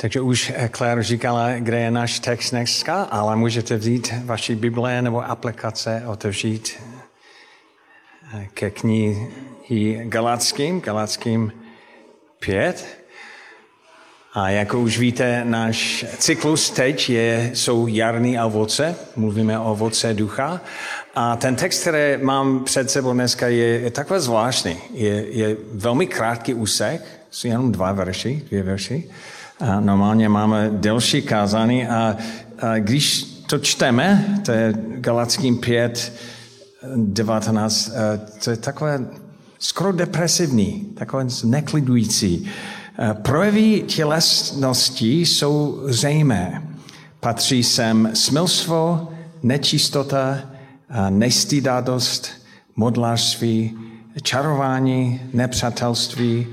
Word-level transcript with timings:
Takže 0.00 0.20
už 0.20 0.52
eh, 0.56 0.70
Claire 0.76 1.02
říkala, 1.02 1.48
kde 1.58 1.80
je 1.80 1.90
náš 1.90 2.18
text 2.18 2.50
dneska, 2.50 3.02
ale 3.02 3.36
můžete 3.36 3.76
vzít 3.76 4.14
vaši 4.24 4.56
Bible 4.56 5.02
nebo 5.02 5.30
aplikace, 5.30 6.02
otevřít 6.06 6.72
eh, 8.34 8.48
ke 8.54 8.70
knihy 8.70 10.00
Galackým, 10.04 10.80
Galackým 10.80 11.52
5. 12.38 13.04
A 14.32 14.50
jako 14.50 14.80
už 14.80 14.98
víte, 14.98 15.44
náš 15.44 16.04
cyklus 16.18 16.70
teď 16.70 17.10
je, 17.10 17.50
jsou 17.54 17.86
jarní 17.86 18.40
ovoce, 18.40 18.96
mluvíme 19.16 19.58
o 19.58 19.72
ovoce 19.72 20.14
ducha. 20.14 20.60
A 21.14 21.36
ten 21.36 21.56
text, 21.56 21.80
který 21.80 22.22
mám 22.22 22.64
před 22.64 22.90
sebou 22.90 23.12
dneska, 23.12 23.48
je, 23.48 23.80
je 23.80 23.90
takové 23.90 24.20
zvláštní. 24.20 24.78
Je, 24.94 25.26
je 25.30 25.56
velmi 25.72 26.06
krátký 26.06 26.54
úsek, 26.54 27.02
jsou 27.30 27.48
jenom 27.48 27.72
dva 27.72 27.92
verši, 27.92 28.42
dvě 28.48 28.62
verši. 28.62 29.10
A 29.60 29.80
normálně 29.80 30.28
máme 30.28 30.70
delší 30.72 31.22
kázání 31.22 31.86
a, 31.86 32.16
a 32.58 32.78
když 32.78 33.22
to 33.46 33.58
čteme, 33.58 34.38
to 34.44 34.52
je 34.52 34.74
Galackým 34.94 35.58
5, 35.58 36.12
19, 36.96 37.92
to 38.44 38.50
je 38.50 38.56
takové 38.56 39.06
skoro 39.58 39.92
depresivní, 39.92 40.86
takové 40.94 41.26
neklidující. 41.44 42.50
Projevy 43.12 43.84
tělesnosti 43.86 45.20
jsou 45.20 45.80
zřejmé. 45.86 46.62
Patří 47.20 47.62
sem 47.62 48.10
smilstvo, 48.14 49.08
nečistota, 49.42 50.38
nestýdadost, 51.10 52.30
modlářství, 52.76 53.78
čarování, 54.22 55.20
nepřátelství, 55.32 56.46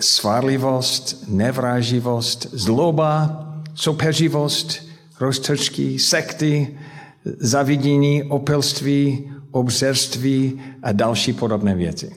svárlivost, 0.00 1.24
nevráživost, 1.28 2.46
zloba, 2.52 3.46
soupeřivost, 3.74 4.82
roztržky, 5.20 5.98
sekty, 5.98 6.78
zavidění, 7.24 8.22
opilství, 8.22 9.32
obřerství 9.50 10.60
a 10.82 10.92
další 10.92 11.32
podobné 11.32 11.74
věci. 11.74 12.16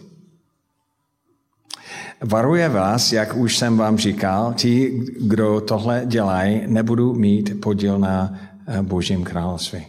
Varuje 2.23 2.69
vás, 2.69 3.11
jak 3.11 3.35
už 3.35 3.57
jsem 3.57 3.77
vám 3.77 3.97
říkal, 3.97 4.53
ti, 4.53 5.01
kdo 5.21 5.61
tohle 5.61 6.03
dělají, 6.05 6.61
nebudou 6.67 7.13
mít 7.13 7.61
podíl 7.61 7.99
na 7.99 8.39
eh, 8.67 8.81
Božím 8.81 9.23
království. 9.23 9.85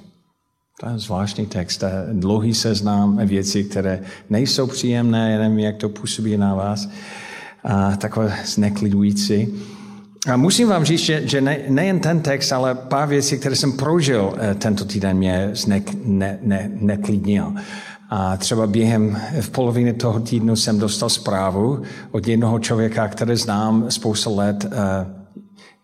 To 0.81 0.89
je 0.89 0.99
zvláštní 0.99 1.47
text, 1.47 1.85
dlouhý 2.13 2.55
seznám 2.55 3.27
věcí, 3.27 3.65
které 3.65 4.01
nejsou 4.31 4.67
příjemné, 4.67 5.39
nevím, 5.39 5.59
jak 5.59 5.77
to 5.77 5.89
působí 5.89 6.37
na 6.37 6.55
vás 6.55 6.89
a 7.65 7.97
takové 7.97 8.35
zneklidující. 8.45 9.49
A 10.27 10.37
musím 10.37 10.69
vám 10.69 10.85
říct, 10.85 11.01
že, 11.01 11.23
že 11.25 11.41
ne, 11.41 11.59
nejen 11.69 12.01
ten 12.01 12.21
text, 12.21 12.53
ale 12.53 12.75
pár 12.75 13.09
věcí, 13.09 13.39
které 13.39 13.57
jsem 13.57 13.73
prožil 13.73 14.35
eh, 14.39 14.55
tento 14.55 14.85
týden, 14.85 15.17
mě 15.17 15.51
znek, 15.53 15.91
ne, 16.05 16.39
ne, 16.43 16.71
neklidnil. 16.75 17.53
A 18.11 18.37
třeba 18.37 18.67
během 18.67 19.19
v 19.41 19.51
polovině 19.51 19.93
toho 19.93 20.21
týdnu 20.21 20.57
jsem 20.57 20.79
dostal 20.79 21.09
zprávu 21.09 21.83
od 22.11 22.29
jednoho 22.29 22.59
člověka, 22.59 23.09
který 23.09 23.37
znám 23.37 23.87
spoustu 23.89 24.37
let. 24.37 24.67
Eh, 24.73 25.25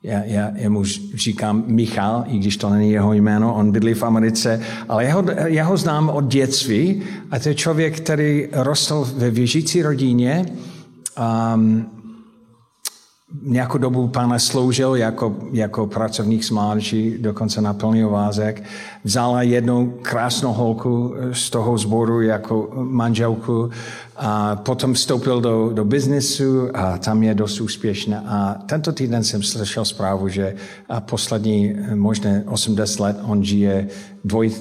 já, 0.03 0.25
já, 0.25 0.51
já 0.55 0.71
mu 0.71 0.85
říkám 1.15 1.65
Michal, 1.67 2.25
i 2.27 2.39
když 2.39 2.57
to 2.57 2.71
není 2.71 2.91
jeho 2.91 3.13
jméno, 3.13 3.55
on 3.55 3.73
bydlí 3.73 3.95
v 3.95 4.03
Americe, 4.03 4.61
ale 4.89 5.05
já 5.05 5.15
ho, 5.15 5.25
já 5.47 5.65
ho 5.65 5.77
znám 5.77 6.09
od 6.09 6.25
dětství 6.25 7.03
a 7.31 7.39
to 7.39 7.49
je 7.49 7.55
člověk, 7.55 8.01
který 8.01 8.49
rostl 8.53 9.09
ve 9.15 9.31
věžící 9.31 9.83
rodině, 9.83 10.47
um, 11.19 11.87
nějakou 13.43 13.79
dobu 13.79 14.09
pána 14.09 14.39
sloužil 14.39 14.95
jako, 14.97 15.37
jako 15.53 15.87
pracovník 15.87 16.45
s 16.45 16.51
mládeží, 16.51 17.19
dokonce 17.19 17.61
na 17.61 17.75
plný 17.75 18.05
ovázek. 18.05 18.63
Vzala 19.05 19.43
jednu 19.43 19.99
krásnou 20.03 20.53
holku 20.53 21.15
z 21.33 21.51
toho 21.51 21.79
sboru 21.79 22.21
jako 22.21 22.71
manželku 22.75 23.71
a 24.17 24.57
potom 24.57 24.95
vstoupil 24.95 25.41
do, 25.41 25.71
do 25.73 25.85
biznesu 25.85 26.77
a 26.77 26.99
tam 26.99 27.23
je 27.23 27.35
dost 27.35 27.61
úspěšná. 27.61 28.25
A 28.29 28.55
tento 28.67 28.93
týden 28.93 29.25
jsem 29.25 29.43
slyšel 29.43 29.85
zprávu, 29.85 30.29
že 30.29 30.55
poslední 31.01 31.77
možná 31.95 32.31
80 32.47 33.03
let 33.03 33.17
on 33.23 33.45
žije 33.45 33.89
dvoj, 34.25 34.53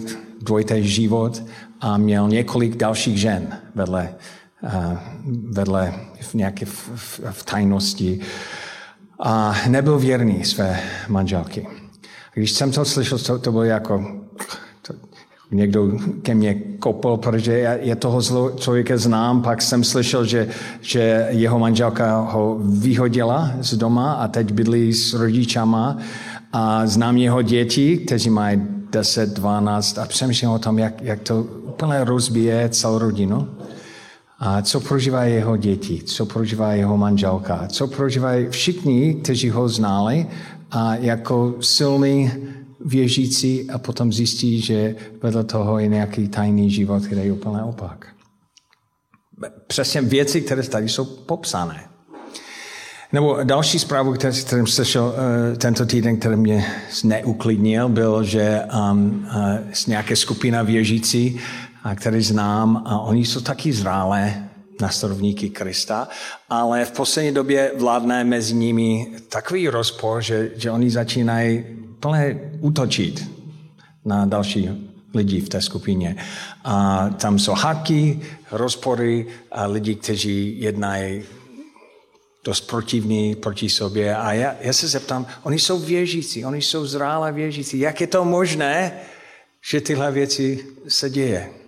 dvojitý 0.42 0.88
život 0.88 1.44
a 1.82 1.98
měl 1.98 2.30
několik 2.30 2.78
dalších 2.78 3.20
žen 3.20 3.48
vedle 3.76 4.10
vedle 5.52 5.94
v 6.22 6.34
nějaké 6.34 6.66
v, 6.66 6.90
v, 6.96 7.22
v 7.32 7.44
tajnosti 7.44 8.20
a 9.20 9.56
nebyl 9.68 10.00
věrný 10.00 10.46
své 10.46 10.80
manželky. 11.08 11.68
Když 12.34 12.52
jsem 12.52 12.72
to 12.72 12.86
slyšel, 12.86 13.18
to, 13.18 13.40
to 13.40 13.52
bylo 13.52 13.64
jako 13.64 14.06
to, 14.82 14.94
někdo 15.52 15.92
ke 16.22 16.36
mně 16.36 16.54
kopl, 16.80 17.18
protože 17.18 17.60
já, 17.60 17.74
je 17.74 17.96
toho 17.96 18.22
zlo, 18.22 18.52
člověka 18.52 18.98
znám, 18.98 19.42
pak 19.42 19.62
jsem 19.62 19.84
slyšel, 19.84 20.26
že, 20.26 20.48
že 20.82 21.28
jeho 21.30 21.60
manželka 21.60 22.20
ho 22.20 22.60
vyhodila 22.62 23.52
z 23.60 23.78
doma 23.78 24.14
a 24.14 24.28
teď 24.28 24.52
bydlí 24.52 24.94
s 24.94 25.14
rodičama 25.14 25.98
a 26.54 26.88
znám 26.88 27.18
jeho 27.18 27.42
děti, 27.42 27.98
kteří 27.98 28.30
mají 28.30 28.62
10, 28.92 29.30
12 29.30 29.98
a 29.98 30.06
přemýšlím 30.06 30.50
o 30.50 30.60
tom, 30.60 30.80
jak, 30.80 31.02
jak 31.02 31.20
to 31.20 31.44
úplně 31.44 32.04
rozbije 32.04 32.70
celou 32.70 32.98
rodinu. 32.98 33.48
A 34.40 34.62
co 34.62 34.80
prožívají 34.80 35.34
jeho 35.34 35.58
děti, 35.58 36.04
co 36.04 36.26
prožívá 36.26 36.74
jeho 36.74 36.98
manželka, 36.98 37.68
co 37.68 37.88
prožívají 37.88 38.48
všichni, 38.50 39.14
kteří 39.14 39.50
ho 39.50 39.70
znali 39.70 40.28
a 40.72 40.96
jako 40.96 41.56
silný 41.62 42.32
věřící 42.86 43.70
a 43.70 43.78
potom 43.78 44.14
zjistí, 44.14 44.62
že 44.62 44.96
vedle 45.24 45.44
toho 45.44 45.80
je 45.80 45.88
nějaký 45.88 46.28
tajný 46.28 46.72
život, 46.72 47.06
který 47.06 47.22
je 47.22 47.32
úplně 47.32 47.64
opak. 47.64 48.08
Přesně 49.68 50.02
věci, 50.02 50.42
které 50.42 50.64
tady 50.64 50.90
jsou 50.90 51.06
popsané. 51.06 51.84
Nebo 53.14 53.38
další 53.44 53.80
zprávu, 53.80 54.14
kterou 54.14 54.34
jsem 54.34 54.68
slyšel 54.68 55.04
uh, 55.04 55.58
tento 55.58 55.86
týden, 55.86 56.18
který 56.18 56.36
mě 56.36 56.66
neuklidnil, 57.04 57.90
byl, 57.90 58.24
že 58.24 58.62
um, 58.92 59.28
uh, 59.36 59.58
nějaké 59.88 60.16
skupina 60.16 60.64
věřící 60.64 61.40
který 61.96 62.22
znám, 62.22 62.84
a 62.86 63.00
oni 63.00 63.26
jsou 63.26 63.42
taky 63.42 63.74
zrálé 63.74 64.50
následovníky 64.82 65.50
Krista, 65.50 66.08
ale 66.50 66.86
v 66.86 66.92
poslední 66.92 67.32
době 67.32 67.72
vládne 67.78 68.24
mezi 68.24 68.54
nimi 68.54 69.08
takový 69.30 69.70
rozpor, 69.70 70.22
že, 70.22 70.52
že 70.56 70.72
oni 70.72 70.90
začínají 70.90 71.64
plně 72.00 72.52
útočit 72.60 73.32
na 74.06 74.26
další 74.26 74.70
lidi 75.14 75.42
v 75.42 75.50
té 75.50 75.62
skupině. 75.62 76.16
A 76.64 77.10
tam 77.10 77.40
jsou 77.40 77.52
haky, 77.52 78.20
rozpory 78.52 79.28
a 79.52 79.66
lidi, 79.66 79.96
kteří 79.96 80.62
jednají 80.62 81.24
dost 82.46 82.62
protivní 82.62 83.36
proti 83.36 83.70
sobě. 83.70 84.16
A 84.16 84.34
já, 84.34 84.56
já 84.62 84.74
se 84.74 84.88
zeptám, 84.88 85.28
oni 85.44 85.60
jsou 85.60 85.80
věřící, 85.80 86.46
oni 86.46 86.62
jsou 86.62 86.86
zrálé 86.86 87.32
věřící. 87.32 87.80
Jak 87.80 88.02
je 88.02 88.08
to 88.08 88.26
možné, 88.26 88.92
že 89.70 89.82
tyhle 89.82 90.12
věci 90.12 90.66
se 90.88 91.10
děje? 91.10 91.59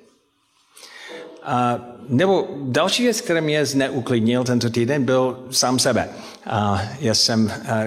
A, 1.44 1.80
nebo 2.10 2.48
další 2.64 3.04
věc, 3.04 3.22
která 3.22 3.42
mě 3.42 3.66
zneuklidnil 3.66 4.44
tento 4.44 4.70
týden, 4.70 5.04
byl 5.04 5.48
sám 5.52 5.80
sebe. 5.80 6.10
A 6.46 6.82
já 7.00 7.14
jsem, 7.14 7.52
a, 7.68 7.84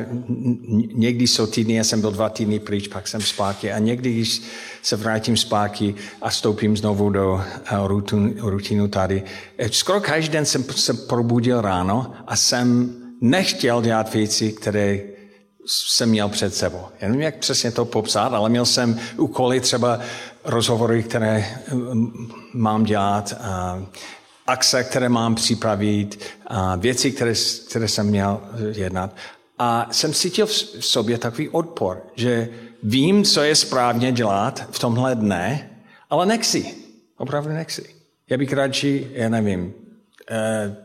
někdy 0.94 1.26
jsou 1.26 1.46
týdny, 1.46 1.74
já 1.74 1.84
jsem 1.84 2.00
byl 2.00 2.10
dva 2.10 2.28
týdny 2.28 2.58
pryč, 2.58 2.88
pak 2.88 3.08
jsem 3.08 3.20
zpátky 3.20 3.72
a 3.72 3.78
někdy, 3.78 4.12
když 4.12 4.42
se 4.82 4.96
vrátím 4.96 5.36
zpátky 5.36 5.94
a 6.22 6.30
stoupím 6.30 6.76
znovu 6.76 7.10
do 7.10 7.40
rutinu, 7.86 8.34
rutinu 8.38 8.88
tady, 8.88 9.22
e, 9.58 9.68
skoro 9.72 10.00
každý 10.00 10.32
den 10.32 10.44
jsem 10.44 10.64
se 10.64 10.94
probudil 10.94 11.60
ráno 11.60 12.12
a 12.26 12.36
jsem 12.36 12.94
nechtěl 13.20 13.82
dělat 13.82 14.14
věci, 14.14 14.52
které 14.52 15.00
jsem 15.66 16.08
měl 16.08 16.28
před 16.28 16.54
sebou. 16.54 16.80
Já 17.00 17.08
nevím, 17.08 17.22
jak 17.22 17.36
přesně 17.36 17.70
to 17.70 17.84
popsat, 17.84 18.32
ale 18.32 18.50
měl 18.50 18.66
jsem 18.66 18.98
úkoly 19.16 19.60
třeba 19.60 20.00
rozhovory, 20.44 21.02
které 21.02 21.44
mm, 21.72 22.30
mám 22.54 22.84
dělat, 22.84 23.34
akce, 24.46 24.84
které 24.84 25.08
mám 25.08 25.34
připravit, 25.34 26.24
věci, 26.76 27.12
které, 27.12 27.34
které 27.68 27.88
jsem 27.88 28.06
měl 28.06 28.40
jednat. 28.72 29.16
A 29.58 29.88
jsem 29.90 30.12
cítil 30.12 30.46
v 30.46 30.52
sobě 30.80 31.18
takový 31.18 31.48
odpor, 31.48 32.02
že 32.14 32.48
vím, 32.82 33.24
co 33.24 33.42
je 33.42 33.56
správně 33.56 34.12
dělat 34.12 34.68
v 34.70 34.78
tomhle 34.78 35.14
dne, 35.14 35.70
ale 36.10 36.26
nechci. 36.26 36.74
Opravdu 37.16 37.50
nechci. 37.50 37.84
Já 38.30 38.38
bych 38.38 38.52
radši, 38.52 39.10
já 39.12 39.28
nevím, 39.28 39.72
eh, 40.30 40.76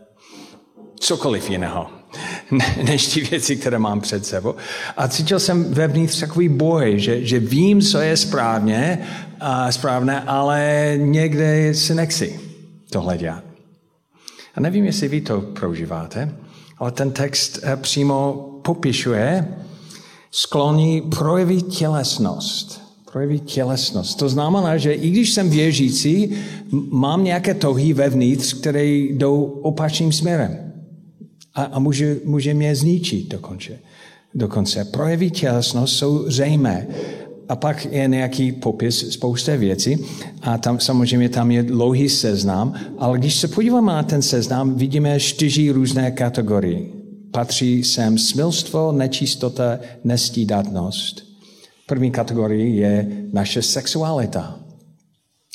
cokoliv 1.00 1.50
jiného 1.50 1.90
než 2.84 3.08
ty 3.08 3.22
věci, 3.22 3.56
které 3.56 3.80
mám 3.80 4.02
před 4.02 4.26
sebou. 4.26 4.56
A 4.98 5.08
cítil 5.08 5.40
jsem 5.40 5.74
vevnitř 5.74 6.20
takový 6.20 6.50
boj, 6.50 7.00
že, 7.00 7.26
že 7.26 7.40
vím, 7.40 7.82
co 7.82 8.00
je 8.00 8.18
správně, 8.18 9.08
a 9.40 9.72
správné, 9.72 10.22
ale 10.22 10.94
někde 10.98 11.74
si 11.74 11.96
nechci 11.96 12.40
tohle 12.90 13.18
dělat. 13.18 13.44
A 14.56 14.60
nevím, 14.60 14.86
jestli 14.86 15.08
vy 15.08 15.22
to 15.22 15.42
prožíváte, 15.42 16.36
ale 16.78 16.92
ten 16.92 17.12
text 17.12 17.60
eh, 17.64 17.78
přímo 17.78 18.34
popišuje 18.64 19.48
skloní 20.32 21.02
projevit 21.02 21.68
tělesnost. 21.68 22.82
Projevit 23.12 23.44
tělesnost. 23.44 24.20
To 24.20 24.30
znamená, 24.30 24.78
že 24.78 24.94
i 24.94 25.10
když 25.10 25.34
jsem 25.34 25.50
věřící, 25.50 26.36
mám 26.92 27.24
nějaké 27.24 27.54
touhy 27.54 27.94
vevnitř, 27.94 28.54
které 28.54 28.86
jdou 28.86 29.44
opačným 29.44 30.12
směrem. 30.12 30.74
A, 31.56 31.64
a 31.64 31.80
může, 31.80 32.18
může 32.26 32.54
mě 32.54 32.76
zničit 32.76 33.28
dokonce. 33.28 33.80
dokonce. 34.34 34.86
Projevy 34.86 35.32
tělesnost 35.32 35.98
jsou 35.98 36.32
zřejmé. 36.32 36.88
A 37.50 37.56
pak 37.56 37.88
je 37.92 38.08
nějaký 38.08 38.52
popis 38.52 39.12
spousta 39.12 39.56
věcí 39.56 39.98
a 40.42 40.58
tam 40.58 40.80
samozřejmě 40.80 41.30
tam 41.30 41.52
je 41.52 41.64
dlouhý 41.64 42.10
seznam, 42.10 42.74
ale 42.98 43.18
když 43.18 43.36
se 43.36 43.48
podíváme 43.48 43.94
na 43.94 44.04
ten 44.04 44.22
seznam, 44.22 44.76
vidíme 44.76 45.20
čtyři 45.20 45.72
různé 45.72 46.12
kategorie. 46.12 46.80
Patří 47.32 47.84
sem 47.84 48.18
smilstvo, 48.18 48.92
nečistota, 48.92 49.80
nestídatnost. 50.04 51.24
První 51.88 52.12
kategorie 52.12 52.70
je 52.70 53.08
naše 53.34 53.62
sexualita. 53.62 54.60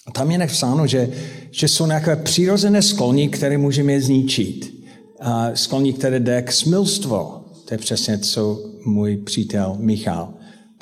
A 0.07 0.11
tam 0.11 0.31
je 0.31 0.39
napsáno, 0.39 0.87
že, 0.87 1.09
že 1.51 1.69
jsou 1.69 1.87
nějaké 1.87 2.17
přirozené 2.17 2.83
sklony, 2.83 3.29
které 3.29 3.59
můžeme 3.59 4.01
zničit. 4.01 4.85
A 5.21 5.51
sklony, 5.55 5.93
které 5.93 6.21
jde 6.21 6.43
k 6.43 6.53
smilstvo. 6.53 7.45
To 7.69 7.75
je 7.75 7.79
přesně, 7.79 8.19
co 8.19 8.61
můj 8.85 9.17
přítel 9.17 9.77
Michal 9.79 10.35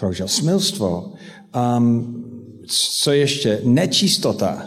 prožil. 0.03 0.29
Smilstvo. 0.29 1.13
Um, 1.79 2.25
co 2.67 3.13
ještě? 3.13 3.61
Nečistota. 3.65 4.67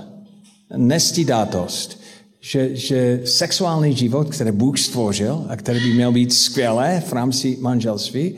Nestidatost. 0.78 2.00
Že, 2.40 2.76
že 2.76 3.22
sexuální 3.26 3.96
život, 3.96 4.30
který 4.30 4.52
Bůh 4.52 4.80
stvořil 4.80 5.46
a 5.50 5.56
který 5.56 5.80
by 5.80 5.94
měl 5.94 6.12
být 6.12 6.34
skvělé 6.34 7.04
v 7.08 7.14
rámci 7.14 7.58
manželství, 7.62 8.36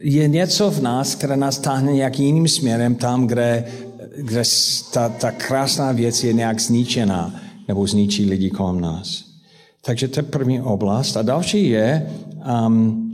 je 0.00 0.28
něco 0.28 0.70
v 0.70 0.82
nás, 0.82 1.14
které 1.14 1.36
nás 1.36 1.58
táhne 1.58 1.92
nějakým 1.92 2.26
jiným 2.26 2.48
směrem 2.48 2.94
tam, 2.94 3.26
kde, 3.26 3.64
kde 4.16 4.42
ta, 4.92 5.08
ta 5.08 5.30
krásná 5.30 5.92
věc 5.92 6.24
je 6.24 6.32
nějak 6.32 6.60
zničená 6.60 7.40
nebo 7.68 7.86
zničí 7.86 8.26
lidi 8.26 8.50
kolem 8.50 8.80
nás. 8.80 9.24
Takže 9.84 10.08
to 10.08 10.20
je 10.20 10.24
první 10.24 10.60
oblast. 10.60 11.16
A 11.16 11.22
další 11.22 11.68
je 11.68 12.10
um, 12.66 13.07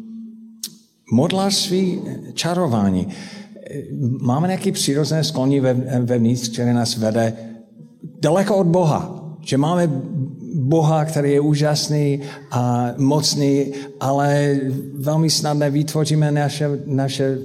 modlářství 1.14 2.00
čarování. 2.34 3.08
Máme 4.20 4.48
nějaké 4.48 4.72
přirozené 4.72 5.24
sklony 5.24 5.60
ve, 5.60 5.74
vevnitř, 6.00 6.48
které 6.48 6.74
nás 6.74 6.96
vede 6.96 7.32
daleko 8.20 8.56
od 8.56 8.66
Boha. 8.66 9.20
Že 9.40 9.58
máme 9.58 9.90
Boha, 10.54 11.04
který 11.04 11.32
je 11.32 11.40
úžasný 11.40 12.20
a 12.50 12.92
mocný, 12.98 13.72
ale 14.00 14.56
velmi 14.94 15.30
snadné 15.30 15.70
vytvoříme 15.70 16.32
naše, 16.32 16.70
naše 16.86 17.38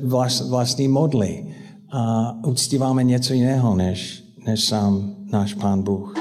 vlastní 0.50 0.88
modly 0.88 1.45
a 1.92 2.33
uctíváme 2.45 3.04
něco 3.04 3.33
jiného, 3.33 3.75
než, 3.75 4.24
než 4.45 4.66
sám 4.66 5.16
náš 5.31 5.54
Pán 5.54 5.81
Bůh. 5.83 6.16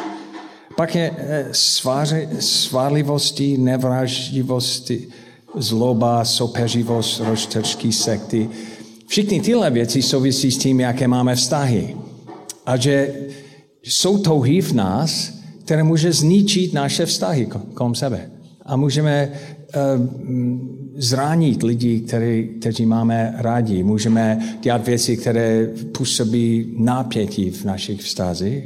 Pak 0.76 0.94
je 0.94 1.10
eh, 1.16 1.46
sváři, 1.52 2.28
svárlivosti, 2.40 3.58
nevraždivosti, 3.58 5.08
zloba, 5.56 6.24
soupeřivost, 6.24 7.20
roztržky, 7.20 7.92
sekty. 7.92 8.48
Všechny 9.06 9.40
tyhle 9.40 9.70
věci 9.70 10.02
souvisí 10.02 10.50
s 10.50 10.58
tím, 10.58 10.80
jaké 10.80 11.08
máme 11.08 11.34
vztahy. 11.34 11.96
A 12.66 12.76
že 12.76 13.14
jsou 13.82 14.18
touhy 14.18 14.60
v 14.60 14.72
nás, 14.72 15.32
které 15.64 15.82
může 15.82 16.12
zničit 16.12 16.72
naše 16.72 17.06
vztahy 17.06 17.48
kolem 17.74 17.94
sebe. 17.94 18.30
A 18.62 18.76
můžeme 18.76 19.32
uh, 19.32 20.06
zránit 20.96 21.62
lidi, 21.62 22.00
který, 22.00 22.48
kteří 22.60 22.86
máme 22.86 23.34
rádi. 23.36 23.82
Můžeme 23.82 24.38
dělat 24.60 24.86
věci, 24.86 25.16
které 25.16 25.66
působí 25.96 26.74
nápětí 26.78 27.50
v 27.50 27.64
našich 27.64 28.00
vztazích. 28.00 28.64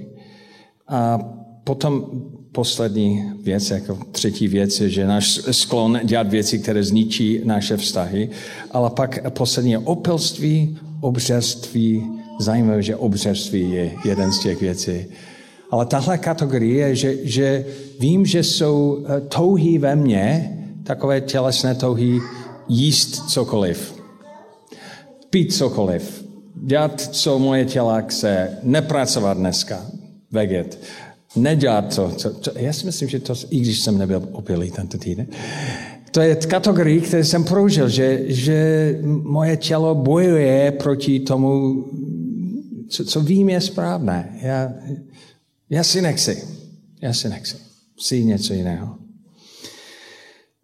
A 0.89 1.19
potom 1.65 2.07
poslední 2.53 3.33
věc, 3.43 3.71
jako 3.71 3.99
třetí 4.13 4.49
věc 4.49 4.81
je, 4.81 4.89
že 4.89 5.07
náš 5.07 5.41
sklon 5.51 6.01
dělat 6.05 6.29
věci, 6.29 6.59
které 6.59 6.85
zničí 6.85 7.41
naše 7.45 7.77
vztahy. 7.77 8.31
Ale 8.71 8.91
pak 8.91 9.33
poslední 9.33 9.71
je 9.71 9.79
opilství, 9.79 10.79
obřerství. 11.01 12.11
Zajímavé, 12.41 12.83
že 12.83 12.97
obřerství 12.97 13.71
je 13.71 13.93
jeden 14.05 14.33
z 14.33 14.39
těch 14.39 14.61
věcí. 14.61 15.07
Ale 15.71 15.87
tahle 15.87 16.19
kategorie, 16.19 16.97
že, 16.97 17.17
že 17.23 17.67
vím, 18.01 18.27
že 18.27 18.43
jsou 18.43 19.05
eh, 19.07 19.21
touhy 19.21 19.79
ve 19.79 19.97
mně, 19.97 20.59
takové 20.85 21.21
tělesné 21.21 21.75
touhy, 21.75 22.21
jíst 22.69 23.31
cokoliv, 23.31 23.95
pít 25.31 25.55
cokoliv, 25.55 26.25
dělat, 26.55 27.01
co 27.01 27.39
moje 27.39 27.65
těla 27.65 28.01
chce, 28.01 28.59
nepracovat 28.63 29.37
dneska, 29.37 29.87
veget, 30.31 30.79
nedělat 31.37 31.95
to. 31.95 32.11
Co, 32.17 32.35
co, 32.35 32.51
já 32.59 32.73
si 32.73 32.87
myslím, 32.87 33.09
že 33.09 33.21
to, 33.21 33.35
i 33.51 33.61
když 33.61 33.81
jsem 33.81 33.99
nebyl 33.99 34.29
opilý 34.33 34.71
tento 34.71 34.99
týden, 34.99 35.27
to 36.11 36.21
je 36.21 36.37
kategorie, 36.37 37.01
které 37.01 37.25
jsem 37.25 37.45
prožil, 37.45 37.89
že, 37.89 38.21
že 38.27 38.99
moje 39.23 39.57
tělo 39.57 39.95
bojuje 39.95 40.73
proti 40.73 41.21
tomu, 41.21 41.85
co, 42.89 43.05
co 43.05 43.21
vím 43.21 43.49
je 43.49 43.61
správné. 43.61 44.39
Já, 44.43 44.73
já 45.71 45.85
si 45.85 46.03
nechci. 46.03 46.43
Já 47.03 47.13
si 47.13 47.29
nechci. 47.29 47.57
Si 47.99 48.25
něco 48.25 48.55
jiného. 48.55 48.97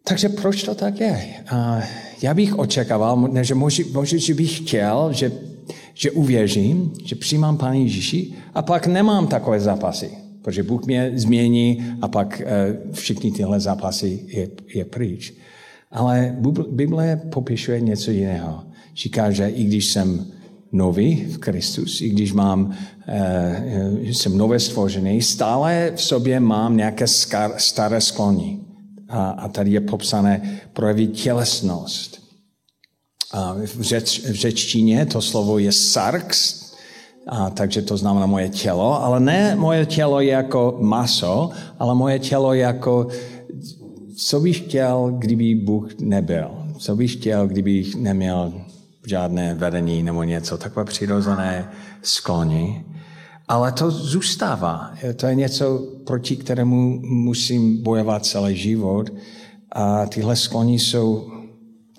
Takže 0.04 0.28
proč 0.28 0.62
to 0.62 0.74
tak 0.74 1.00
je? 1.00 1.34
A 1.48 1.82
já 2.22 2.34
bych 2.34 2.58
očekával, 2.58 3.30
že 3.40 3.54
možná 3.54 3.84
že 4.04 4.34
bych 4.34 4.58
chtěl, 4.58 5.08
že, 5.12 5.32
že 5.94 6.10
uvěřím, 6.10 6.92
že 7.04 7.16
přijímám 7.16 7.56
Pána 7.56 7.74
Ježíši 7.74 8.32
a 8.54 8.62
pak 8.62 8.86
nemám 8.86 9.26
takové 9.26 9.60
zápasy. 9.60 10.27
Protože 10.42 10.62
Bůh 10.62 10.86
mě 10.86 11.12
změní 11.14 11.86
a 12.02 12.08
pak 12.08 12.42
uh, 12.44 12.92
všichni 12.92 13.32
tyhle 13.32 13.60
zápasy 13.60 14.24
je, 14.26 14.48
je 14.74 14.84
pryč. 14.84 15.34
Ale 15.90 16.36
Bible 16.70 17.20
popisuje 17.32 17.80
něco 17.80 18.10
jiného. 18.10 18.64
Říká, 18.96 19.30
že 19.30 19.48
i 19.48 19.64
když 19.64 19.86
jsem 19.86 20.26
nový 20.72 21.24
v 21.24 21.38
Kristus, 21.38 22.00
i 22.00 22.08
když 22.08 22.32
mám, 22.32 22.76
eh, 23.08 23.98
jsem 24.02 24.36
nové 24.36 24.60
stvořený, 24.60 25.22
stále 25.22 25.92
v 25.96 26.02
sobě 26.02 26.40
mám 26.40 26.76
nějaké 26.76 27.06
staré 27.56 28.00
sklony. 28.00 28.60
A, 29.08 29.30
a 29.30 29.48
tady 29.48 29.70
je 29.70 29.80
popsané 29.80 30.60
projevit 30.72 31.12
tělesnost. 31.12 32.18
A 33.32 33.54
v, 33.54 33.80
řeč, 33.80 34.20
v 34.20 34.32
řečtině 34.32 35.06
to 35.06 35.22
slovo 35.22 35.58
je 35.58 35.72
sarx, 35.72 36.57
a, 37.28 37.50
takže 37.50 37.82
to 37.82 37.96
znamená 37.96 38.26
moje 38.26 38.48
tělo, 38.48 39.04
ale 39.04 39.20
ne 39.20 39.56
moje 39.56 39.86
tělo 39.86 40.20
jako 40.20 40.76
maso, 40.80 41.50
ale 41.78 41.94
moje 41.94 42.18
tělo 42.18 42.54
jako, 42.54 43.08
co 44.16 44.40
bych 44.40 44.58
chtěl, 44.58 45.14
kdyby 45.18 45.54
Bůh 45.54 46.00
nebyl. 46.00 46.50
Co 46.78 46.96
bych 46.96 47.12
chtěl, 47.12 47.48
kdybych 47.48 47.94
neměl 47.96 48.52
žádné 49.06 49.54
vedení 49.54 50.02
nebo 50.02 50.22
něco, 50.22 50.58
takové 50.58 50.84
přirozené 50.84 51.70
sklony. 52.02 52.84
Ale 53.48 53.72
to 53.72 53.90
zůstává. 53.90 54.90
To 55.16 55.26
je 55.26 55.34
něco, 55.34 55.78
proti 56.06 56.36
kterému 56.36 57.00
musím 57.02 57.82
bojovat 57.82 58.26
celý 58.26 58.56
život. 58.56 59.10
A 59.72 60.06
tyhle 60.06 60.36
sklony 60.36 60.78
jsou 60.78 61.30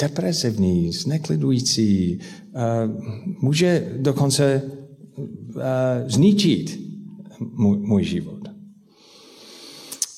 depresivní, 0.01 0.91
zneklidující, 0.91 2.19
může 3.41 3.87
dokonce 3.97 4.61
zničit 6.07 6.79
můj, 7.39 7.77
můj 7.77 8.03
život. 8.03 8.39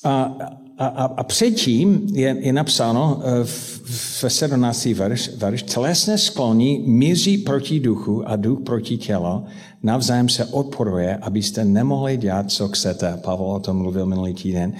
A, 0.04 0.36
a, 0.78 0.86
a 1.04 1.24
předtím 1.24 2.06
je, 2.12 2.36
je 2.40 2.52
napsáno 2.52 3.22
eh, 3.24 3.44
v, 3.44 3.82
v 3.84 4.24
17. 4.28 4.84
verš, 4.84 5.30
verš, 5.36 5.62
tělesné 5.62 6.18
skloní 6.18 6.78
míří 6.86 7.38
proti 7.38 7.80
duchu 7.80 8.28
a 8.28 8.36
duch 8.36 8.60
proti 8.60 8.96
tělo, 8.96 9.44
navzájem 9.82 10.28
se 10.28 10.44
odporuje, 10.44 11.16
abyste 11.16 11.64
nemohli 11.64 12.16
dělat, 12.16 12.50
co 12.50 12.68
chcete. 12.68 13.20
Pavel 13.24 13.46
o 13.46 13.60
tom 13.60 13.76
mluvil 13.76 14.06
minulý 14.06 14.34
týden. 14.34 14.72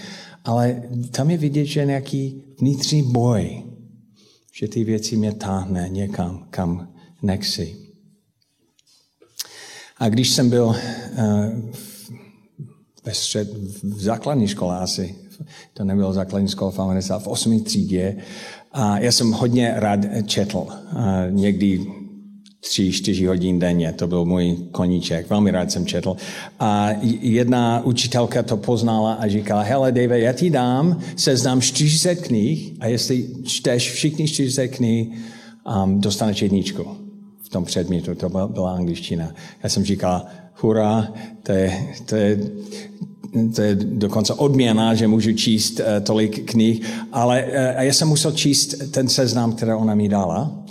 Ale 0.45 0.83
tam 1.11 1.31
je 1.31 1.37
vidět, 1.37 1.65
že 1.65 1.85
nějaký 1.85 2.43
vnitřní 2.61 3.03
boj, 3.03 3.63
že 4.55 4.69
ty 4.69 4.85
věci 4.85 5.17
mě 5.17 5.33
táhne 5.33 5.89
někam, 5.89 6.47
kam 6.51 6.89
nechci. 7.23 7.82
A 10.03 10.09
když 10.09 10.31
jsem 10.31 10.51
byl 10.51 10.65
uh, 10.65 10.77
ve 13.05 13.15
střed, 13.15 13.49
v 13.83 14.03
základní 14.03 14.49
škole 14.49 14.79
asi, 14.79 15.15
to 15.75 15.85
nebylo 15.85 16.13
základní 16.13 16.49
škola 16.49 16.71
v 16.71 16.79
Americe, 16.79 17.15
v 17.19 17.27
8. 17.27 17.61
třídě. 17.61 18.17
A 18.73 18.99
já 18.99 19.13
jsem 19.13 19.33
hodně 19.33 19.73
rád 19.77 20.01
četl. 20.27 20.67
A 20.97 21.27
někdy 21.31 21.87
tři, 22.61 22.93
čtyři 22.93 23.27
hodin 23.27 23.59
denně. 23.59 23.93
To 23.93 24.07
byl 24.07 24.25
můj 24.25 24.57
koníček. 24.73 25.31
Velmi 25.31 25.51
rád 25.51 25.73
jsem 25.73 25.87
četl. 25.87 26.17
A 26.61 26.91
jedna 27.21 27.85
učitelka 27.85 28.43
to 28.43 28.57
poznala 28.57 29.15
a 29.15 29.29
říkala, 29.29 29.63
hele 29.63 29.93
Dave, 29.93 30.21
já 30.21 30.33
ti 30.33 30.51
dám 30.51 31.01
seznam 31.17 31.61
40 31.61 32.15
knih 32.15 32.73
a 32.81 32.87
jestli 32.87 33.29
čteš 33.45 33.91
všichni 33.91 34.29
40 34.29 34.69
knih, 34.69 35.09
um, 35.85 36.01
dostaneš 36.01 36.43
jedničku 36.43 37.12
tom 37.53 37.65
předmětu. 37.65 38.15
To 38.15 38.29
byla 38.29 38.75
angličtina. 38.75 39.35
Já 39.63 39.69
jsem 39.69 39.85
říkal, 39.85 40.23
hurá, 40.55 41.13
to 41.43 41.53
je, 41.53 41.87
to 42.07 42.17
je, 42.17 42.39
to 43.55 43.63
je 43.63 43.75
dokonce 43.75 44.35
odměna, 44.35 44.95
že 44.95 45.09
můžu 45.09 45.33
číst 45.33 45.81
uh, 45.81 45.87
tolik 46.03 46.51
knih, 46.51 46.87
ale 47.13 47.45
uh, 47.45 47.83
já 47.83 47.93
jsem 47.93 48.09
musel 48.09 48.33
číst 48.33 48.75
ten 48.91 49.09
seznam, 49.09 49.53
který 49.53 49.73
ona 49.73 49.95
mi 49.95 50.09
dala. 50.09 50.63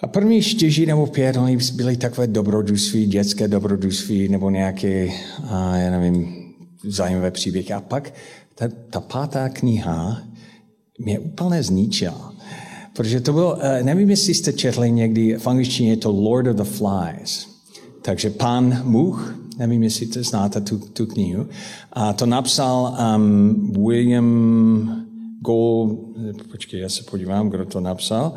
A 0.00 0.06
první 0.06 0.42
čtyři 0.42 0.86
nebo 0.86 1.06
pět, 1.06 1.36
oni 1.36 1.58
byly 1.74 1.96
takové 1.96 2.26
dobrodružství, 2.26 3.06
dětské 3.06 3.48
dobrodružství, 3.48 4.28
nebo 4.28 4.50
nějaké, 4.50 5.08
já 5.74 5.90
nevím, 5.90 6.34
zajímavé 6.84 7.30
příběhy. 7.30 7.72
A 7.72 7.80
pak 7.80 8.14
ta, 8.54 8.68
ta 8.90 9.00
pátá 9.00 9.48
kniha 9.48 10.22
mě 10.98 11.18
úplně 11.18 11.62
zničila. 11.62 12.29
Protože 12.92 13.20
to 13.20 13.32
bylo, 13.32 13.58
nevím, 13.82 14.10
jestli 14.10 14.34
jste 14.34 14.52
četli 14.52 14.90
někdy, 14.92 15.38
v 15.38 15.46
angličtině 15.46 15.90
je 15.90 15.96
to 15.96 16.10
Lord 16.12 16.46
of 16.46 16.56
the 16.56 16.62
Flies. 16.62 17.46
Takže 18.02 18.30
pán 18.30 18.82
Much, 18.84 19.34
nevím, 19.58 19.82
jestli 19.82 20.06
to 20.06 20.22
znáte 20.22 20.60
tu, 20.60 20.78
tu 20.78 21.06
knihu, 21.06 21.46
a 21.92 22.12
to 22.12 22.26
napsal 22.26 22.96
um, 23.16 23.72
William 23.86 25.06
Gold, 25.40 25.98
počkej, 26.50 26.80
já 26.80 26.88
se 26.88 27.02
podívám, 27.02 27.50
kdo 27.50 27.64
to 27.66 27.80
napsal. 27.80 28.34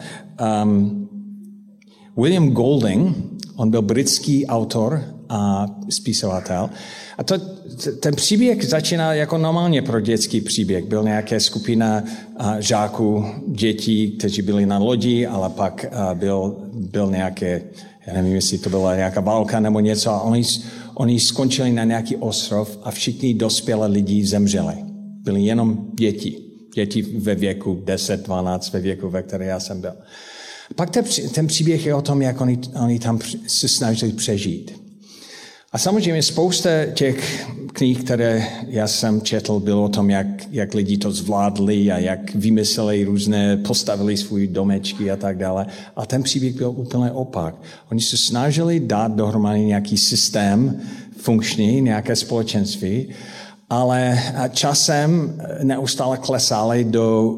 Um, 0.63 1.09
William 2.17 2.49
Golding, 2.49 3.17
on 3.55 3.69
byl 3.69 3.81
britský 3.81 4.45
autor 4.45 5.03
a 5.33 5.67
spisovatel. 5.89 6.69
A 7.17 7.23
to, 7.23 7.35
ten 7.99 8.15
příběh 8.15 8.65
začíná 8.65 9.13
jako 9.13 9.37
normálně 9.37 9.81
pro 9.81 9.99
dětský 9.99 10.41
příběh. 10.41 10.85
Byl 10.85 11.03
nějaká 11.03 11.39
skupina 11.39 12.03
žáků, 12.59 13.25
dětí, 13.47 14.11
kteří 14.11 14.41
byli 14.41 14.65
na 14.65 14.77
lodi, 14.77 15.27
ale 15.27 15.49
pak 15.49 15.85
byl, 16.13 16.57
byl 16.73 17.11
nějaké 17.11 17.61
já 18.07 18.13
nevím, 18.13 18.35
jestli 18.35 18.57
to 18.57 18.69
byla 18.69 18.95
nějaká 18.95 19.21
válka 19.21 19.59
nebo 19.59 19.79
něco, 19.79 20.09
a 20.09 20.21
oni, 20.21 20.43
oni 20.93 21.19
skončili 21.19 21.71
na 21.71 21.83
nějaký 21.83 22.15
ostrov 22.15 22.79
a 22.83 22.91
všichni 22.91 23.33
dospělé 23.33 23.87
lidi 23.87 24.25
zemřeli. 24.25 24.73
Byli 25.23 25.41
jenom 25.41 25.87
děti. 25.99 26.39
Děti 26.75 27.01
ve 27.01 27.35
věku 27.35 27.81
10, 27.83 28.25
12, 28.25 28.73
ve 28.73 28.79
věku, 28.79 29.09
ve 29.09 29.23
které 29.23 29.45
já 29.45 29.59
jsem 29.59 29.81
byl. 29.81 29.93
Pak 30.75 30.89
ten, 30.89 31.05
ten 31.33 31.47
příběh 31.47 31.85
je 31.85 31.95
o 31.95 32.01
tom, 32.01 32.21
jak 32.21 32.41
oni, 32.41 32.59
oni 32.83 32.99
tam 32.99 33.19
se 33.47 33.67
snažili 33.67 34.13
přežít. 34.13 34.82
A 35.73 35.77
samozřejmě 35.77 36.23
spousta 36.23 36.69
těch 36.93 37.47
knih, 37.73 38.03
které 38.03 38.47
já 38.67 38.87
jsem 38.87 39.21
četl, 39.21 39.59
bylo 39.59 39.83
o 39.83 39.89
tom, 39.89 40.09
jak, 40.09 40.27
jak 40.51 40.73
lidi 40.73 40.97
to 40.97 41.11
zvládli 41.11 41.91
a 41.91 41.97
jak 41.97 42.35
vymysleli 42.35 43.03
různé, 43.03 43.57
postavili 43.57 44.17
svůj 44.17 44.47
domečky 44.47 45.11
a 45.11 45.15
tak 45.15 45.37
dále. 45.37 45.65
A 45.95 46.05
ten 46.05 46.23
příběh 46.23 46.55
byl 46.55 46.69
úplně 46.69 47.11
opak. 47.11 47.55
Oni 47.91 48.01
se 48.01 48.17
snažili 48.17 48.79
dát 48.79 49.15
dohromady 49.15 49.59
nějaký 49.59 49.97
systém 49.97 50.81
funkční, 51.17 51.81
nějaké 51.81 52.15
společenství, 52.15 53.09
ale 53.69 54.19
časem 54.49 55.41
neustále 55.63 56.17
klesali 56.17 56.83
do, 56.83 57.37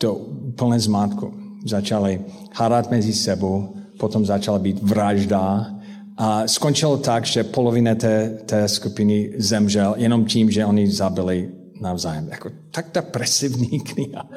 do 0.00 0.20
plné 0.56 0.80
zmátku. 0.80 1.34
Začali 1.66 2.20
hádat 2.54 2.90
mezi 2.90 3.12
sebou, 3.12 3.74
potom 3.98 4.26
začala 4.26 4.58
být 4.58 4.82
vražda, 4.82 5.75
a 6.16 6.48
skončilo 6.48 6.96
tak, 6.96 7.26
že 7.26 7.44
polovina 7.44 7.94
té, 7.94 8.38
té 8.46 8.68
skupiny 8.68 9.32
zemřel 9.38 9.94
jenom 9.96 10.24
tím, 10.24 10.50
že 10.50 10.64
oni 10.64 10.90
zabili 10.90 11.48
navzájem. 11.80 12.28
Jako 12.30 12.50
tak 12.70 12.86
depresivní 12.94 13.80
kniha. 13.80 14.30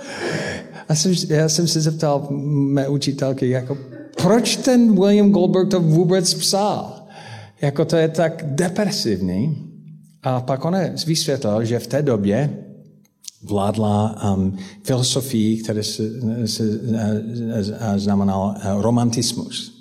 A 0.89 0.95
jsem, 0.95 1.13
já 1.29 1.50
jsem 1.50 1.67
se 1.67 1.81
zeptal 1.81 2.27
mé 2.74 2.88
učitelky, 2.88 3.50
jako, 3.50 3.77
proč 4.21 4.57
ten 4.57 4.95
William 4.95 5.31
Goldberg 5.31 5.69
to 5.69 5.79
vůbec 5.79 6.33
psal? 6.33 7.07
Jako 7.62 7.86
to 7.86 7.95
je 7.95 8.07
tak 8.09 8.43
depresivní. 8.45 9.65
A 10.24 10.41
pak 10.41 10.65
on 10.65 10.75
vysvětlil, 11.05 11.65
že 11.65 11.79
v 11.79 11.88
té 11.88 12.01
době 12.01 12.57
vládla 13.43 14.15
um, 14.36 14.57
filosofii, 14.83 15.57
která 15.57 15.83
se, 15.83 16.03
se, 16.45 16.79
se 17.63 17.79
znamenala 17.95 18.55
uh, 18.55 18.81
romantismus. 18.81 19.78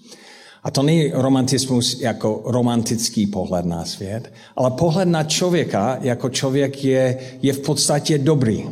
A 0.68 0.70
to 0.70 0.82
není 0.82 1.10
romantismus 1.14 2.00
jako 2.00 2.42
romantický 2.44 3.26
pohled 3.26 3.66
na 3.66 3.84
svět, 3.84 4.32
ale 4.56 4.70
pohled 4.70 5.08
na 5.08 5.24
člověka 5.24 5.98
jako 6.00 6.28
člověk 6.28 6.84
je, 6.84 7.18
je 7.42 7.52
v 7.52 7.60
podstatě 7.60 8.18
dobrý. 8.18 8.64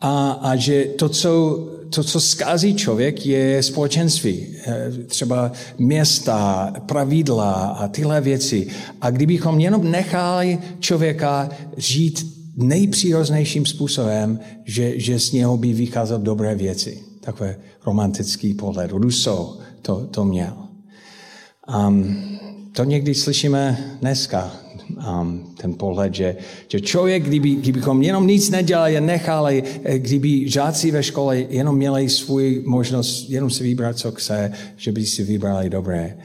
A, 0.00 0.30
a 0.30 0.56
že 0.56 0.84
to 0.84 1.08
co, 1.08 1.58
to, 1.94 2.04
co 2.04 2.20
zkází 2.20 2.74
člověk, 2.74 3.26
je 3.26 3.62
společenství. 3.62 4.46
Eh, 4.66 4.90
třeba 5.06 5.52
města, 5.78 6.72
pravidla 6.86 7.52
a 7.52 7.88
tyhle 7.88 8.20
věci. 8.20 8.66
A 9.00 9.10
kdybychom 9.10 9.60
jenom 9.60 9.90
nechali 9.90 10.58
člověka 10.80 11.48
žít 11.76 12.26
nejpříroznějším 12.56 13.66
způsobem, 13.66 14.40
že, 14.64 15.00
že 15.00 15.20
z 15.20 15.32
něho 15.32 15.56
by 15.56 15.72
vycházel 15.72 16.18
dobré 16.18 16.54
věci. 16.54 16.98
Takové 17.20 17.56
romantický 17.86 18.54
pohled. 18.54 18.90
Rousseau 18.90 19.46
to, 19.82 20.06
to 20.10 20.24
měl. 20.24 20.63
Um, 21.68 22.16
to 22.72 22.84
někdy 22.84 23.14
slyšíme 23.14 23.78
dneska, 24.00 24.52
um, 25.20 25.54
ten 25.56 25.74
pohled, 25.74 26.14
že, 26.14 26.36
že 26.68 26.80
člověk, 26.80 27.24
kdyby, 27.24 27.50
kdybychom 27.50 28.02
jenom 28.02 28.26
nic 28.26 28.50
nedělali, 28.50 29.00
nechali, 29.00 29.62
kdyby 29.96 30.48
žáci 30.48 30.90
ve 30.90 31.02
škole 31.02 31.38
jenom 31.38 31.76
měli 31.76 32.08
svůj 32.08 32.62
možnost 32.66 33.30
jenom 33.30 33.50
si 33.50 33.64
vybrat, 33.64 33.98
co 33.98 34.12
chce, 34.12 34.52
že 34.76 34.92
by 34.92 35.06
si 35.06 35.24
vybrali 35.24 35.70
dobré. 35.70 36.18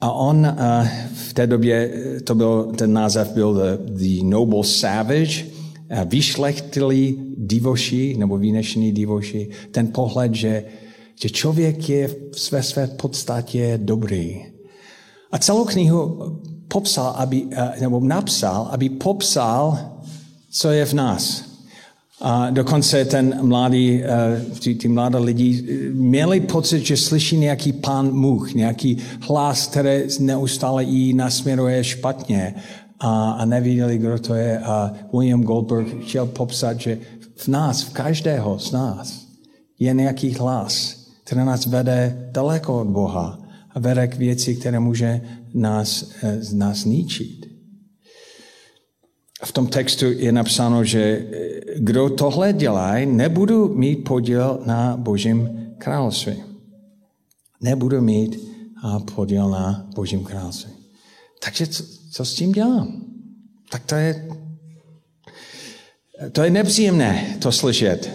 A 0.00 0.12
on 0.12 0.36
uh, 0.36 0.88
v 1.14 1.32
té 1.32 1.46
době, 1.46 1.90
to 2.24 2.34
byl, 2.34 2.72
ten 2.76 2.92
název 2.92 3.32
byl 3.32 3.54
the, 3.54 3.92
the 3.92 4.22
Noble 4.22 4.64
Savage, 4.64 5.44
uh, 5.44 6.04
vyšlechtilý 6.04 7.34
divoši, 7.36 8.14
nebo 8.18 8.38
výnešený 8.38 8.92
divoši, 8.92 9.48
ten 9.70 9.88
pohled, 9.88 10.34
že, 10.34 10.64
že 11.14 11.30
člověk 11.30 11.88
je 11.88 12.08
v 12.08 12.40
své 12.40 12.62
své 12.62 12.86
podstatě 12.86 13.78
dobrý 13.82 14.55
a 15.32 15.38
celou 15.38 15.64
knihu 15.64 16.18
popsal, 16.68 17.14
aby, 17.16 17.46
eh, 17.50 17.80
nebo 17.80 18.00
napsal, 18.00 18.68
aby 18.70 18.88
popsal, 18.88 19.78
co 20.50 20.70
je 20.70 20.84
v 20.86 20.92
nás. 20.92 21.44
A 22.20 22.50
dokonce 22.50 23.04
ten 23.04 23.38
mladý, 23.42 24.02
eh, 24.04 24.44
ty, 24.60 24.74
ty 24.74 24.88
mladé 24.88 25.18
lidi 25.18 25.50
eh, 25.56 25.90
měli 25.92 26.40
pocit, 26.40 26.86
že 26.86 26.96
slyší 26.96 27.36
nějaký 27.36 27.72
pán 27.72 28.12
much, 28.12 28.54
nějaký 28.54 28.98
hlas, 29.20 29.66
který 29.66 30.08
neustále 30.20 30.84
jí 30.84 31.12
nasměruje 31.12 31.84
špatně 31.84 32.54
a, 33.00 33.30
a 33.30 33.44
nevěděli, 33.44 33.98
kdo 33.98 34.18
to 34.18 34.34
je. 34.34 34.58
A 34.58 34.92
William 35.12 35.42
Goldberg 35.42 35.88
chtěl 36.02 36.26
popsat, 36.26 36.80
že 36.80 36.98
v 37.36 37.48
nás, 37.48 37.82
v 37.82 37.92
každého 37.92 38.58
z 38.58 38.72
nás 38.72 39.26
je 39.78 39.94
nějaký 39.94 40.34
hlas, 40.34 40.96
který 41.24 41.44
nás 41.44 41.66
vede 41.66 42.28
daleko 42.32 42.80
od 42.80 42.86
Boha 42.86 43.45
a 43.76 43.80
vede 43.80 44.08
k 44.08 44.16
věci, 44.16 44.56
které 44.56 44.80
může 44.80 45.20
nás, 45.54 46.10
eh, 46.22 46.40
nás 46.52 46.84
ničit. 46.84 47.46
V 49.44 49.52
tom 49.52 49.66
textu 49.66 50.04
je 50.04 50.32
napsáno, 50.32 50.84
že 50.84 51.00
eh, 51.00 51.60
kdo 51.76 52.10
tohle 52.10 52.52
dělá, 52.52 52.94
nebudu 53.04 53.74
mít 53.74 53.96
podíl 53.96 54.62
na 54.66 54.96
Božím 54.96 55.50
království. 55.78 56.42
Nebudu 57.60 58.00
mít 58.00 58.40
podíl 59.14 59.48
na 59.48 59.88
Božím 59.94 60.24
království. 60.24 60.72
Takže 61.44 61.66
co, 61.66 61.84
co 62.10 62.24
s 62.24 62.34
tím 62.34 62.52
dělám? 62.52 63.04
Tak 63.70 63.84
to 63.84 63.94
je, 63.94 64.28
to 66.32 66.42
je 66.42 66.50
nepříjemné 66.50 67.36
to 67.38 67.52
slyšet 67.52 68.10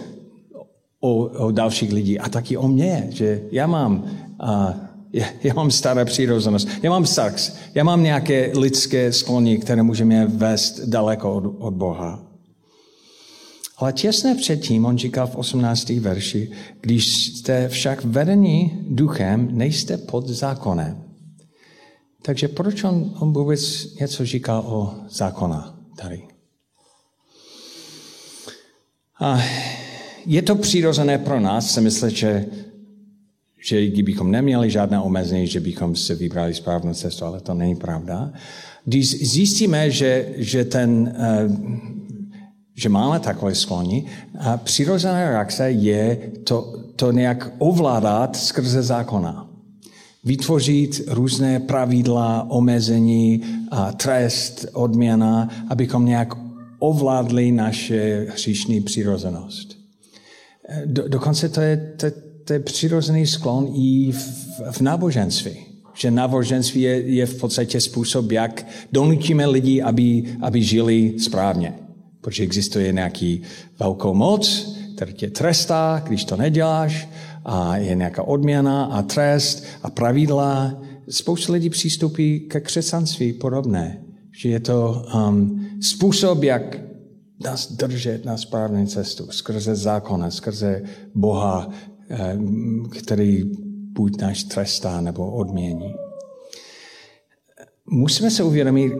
o, 1.00 1.16
o 1.26 1.52
dalších 1.52 1.92
lidí 1.92 2.20
a 2.20 2.30
taky 2.30 2.58
o 2.58 2.68
mě, 2.68 3.08
že 3.10 3.42
já 3.52 3.68
mám 3.68 4.06
a, 4.40 4.76
já, 5.14 5.26
já 5.44 5.54
mám 5.54 5.72
staré 5.72 6.06
přirozenost, 6.06 6.68
já 6.84 6.90
mám 6.90 7.06
sex, 7.06 7.56
já 7.76 7.84
mám 7.84 8.04
nějaké 8.04 8.52
lidské 8.56 9.14
sklony, 9.14 9.58
které 9.58 9.84
může 9.84 10.06
mě 10.06 10.26
vést 10.26 10.80
daleko 10.80 11.34
od, 11.34 11.44
od 11.58 11.74
Boha. 11.74 12.24
Ale 13.78 13.94
těsně 13.94 14.36
předtím, 14.36 14.86
on 14.86 14.98
říkal 14.98 15.28
v 15.28 15.36
18. 15.36 15.90
verši, 15.90 16.52
když 16.82 17.26
jste 17.26 17.70
však 17.70 18.06
vedení 18.06 18.86
duchem, 18.90 19.50
nejste 19.52 19.98
pod 19.98 20.28
zákonem. 20.28 21.04
Takže 22.22 22.48
proč 22.48 22.84
on, 22.84 23.14
on 23.20 23.34
vůbec 23.34 23.96
něco 23.96 24.26
říká 24.26 24.62
o 24.62 24.94
zákona 25.10 25.80
tady? 25.98 26.28
A 29.20 29.42
je 30.26 30.42
to 30.42 30.56
přirozené 30.56 31.18
pro 31.18 31.40
nás, 31.40 31.74
se 31.74 31.82
myslím, 31.82 32.10
že 32.10 32.46
že 33.62 33.88
kdybychom 33.88 34.32
neměli 34.32 34.70
žádné 34.70 35.00
omezení, 35.00 35.48
že 35.48 35.60
bychom 35.60 35.96
se 35.96 36.16
vybrali 36.16 36.54
správnou 36.54 36.94
cestu, 36.94 37.26
ale 37.26 37.42
to 37.42 37.54
není 37.54 37.76
pravda. 37.76 38.34
Když 38.86 39.32
zjistíme, 39.32 39.92
že, 39.92 40.30
že, 40.36 40.66
ten, 40.66 41.16
eh, 41.18 41.50
že 42.76 42.90
máme 42.90 43.20
takové 43.20 43.56
sklony, 43.56 44.06
a 44.40 44.58
přirozená 44.58 45.30
reakce 45.30 45.72
je 45.72 46.18
to, 46.44 46.74
to 46.96 47.12
nějak 47.12 47.52
ovládat 47.58 48.36
skrze 48.36 48.84
zákona. 48.84 49.48
Vytvořit 50.24 51.02
různé 51.08 51.60
pravidla, 51.60 52.46
omezení, 52.50 53.44
a 53.72 53.92
trest, 53.92 54.66
odměna, 54.74 55.50
abychom 55.70 56.06
nějak 56.06 56.34
ovládli 56.80 57.52
naše 57.52 58.28
hříšní 58.30 58.82
přirozenost. 58.82 59.78
Do, 60.86 61.08
dokonce 61.08 61.50
to 61.50 61.62
je, 61.62 61.94
to, 61.98 62.08
to 62.46 62.54
je 62.54 62.60
přirozený 62.60 63.28
sklon 63.28 63.74
i 63.76 64.12
v, 64.12 64.62
v 64.72 64.82
náboženství. 64.82 65.52
Že 65.94 66.12
náboženství 66.12 66.82
je, 66.82 67.02
je 67.02 67.26
v 67.26 67.40
podstatě 67.40 67.82
způsob, 67.82 68.32
jak 68.32 68.68
donutíme 68.92 69.46
lidi, 69.46 69.82
aby, 69.82 70.24
aby 70.42 70.64
žili 70.64 71.20
správně. 71.20 71.74
Protože 72.22 72.44
existuje 72.44 72.94
nějaký 72.94 73.42
velkou 73.80 74.14
moc, 74.14 74.76
který 74.96 75.14
tě 75.14 75.30
trestá, 75.30 76.04
když 76.08 76.26
to 76.26 76.38
neděláš, 76.38 77.10
a 77.46 77.78
je 77.78 77.96
nějaká 77.96 78.24
odměna 78.24 78.86
a 78.86 79.02
trest 79.02 79.64
a 79.84 79.90
pravidla. 79.90 80.82
Spousta 81.10 81.54
lidí 81.54 81.70
přístupí 81.70 82.40
ke 82.40 82.60
křesťanství 82.60 83.34
podobné. 83.34 84.02
Že 84.42 84.50
je 84.50 84.60
to 84.60 85.06
um, 85.16 85.68
způsob, 85.82 86.44
jak 86.44 86.78
nás 87.44 87.72
držet 87.72 88.26
na 88.26 88.38
správné 88.38 88.88
cestu, 88.88 89.28
skrze 89.32 89.76
zákona, 89.76 90.32
skrze 90.32 90.82
Boha, 91.16 91.70
který 93.00 93.44
buď 93.94 94.22
náš 94.22 94.44
trestá 94.44 95.02
nebo 95.02 95.32
odmění. 95.32 95.94
Musíme 97.86 98.32
se 98.32 98.44
uvědomit, 98.44 98.94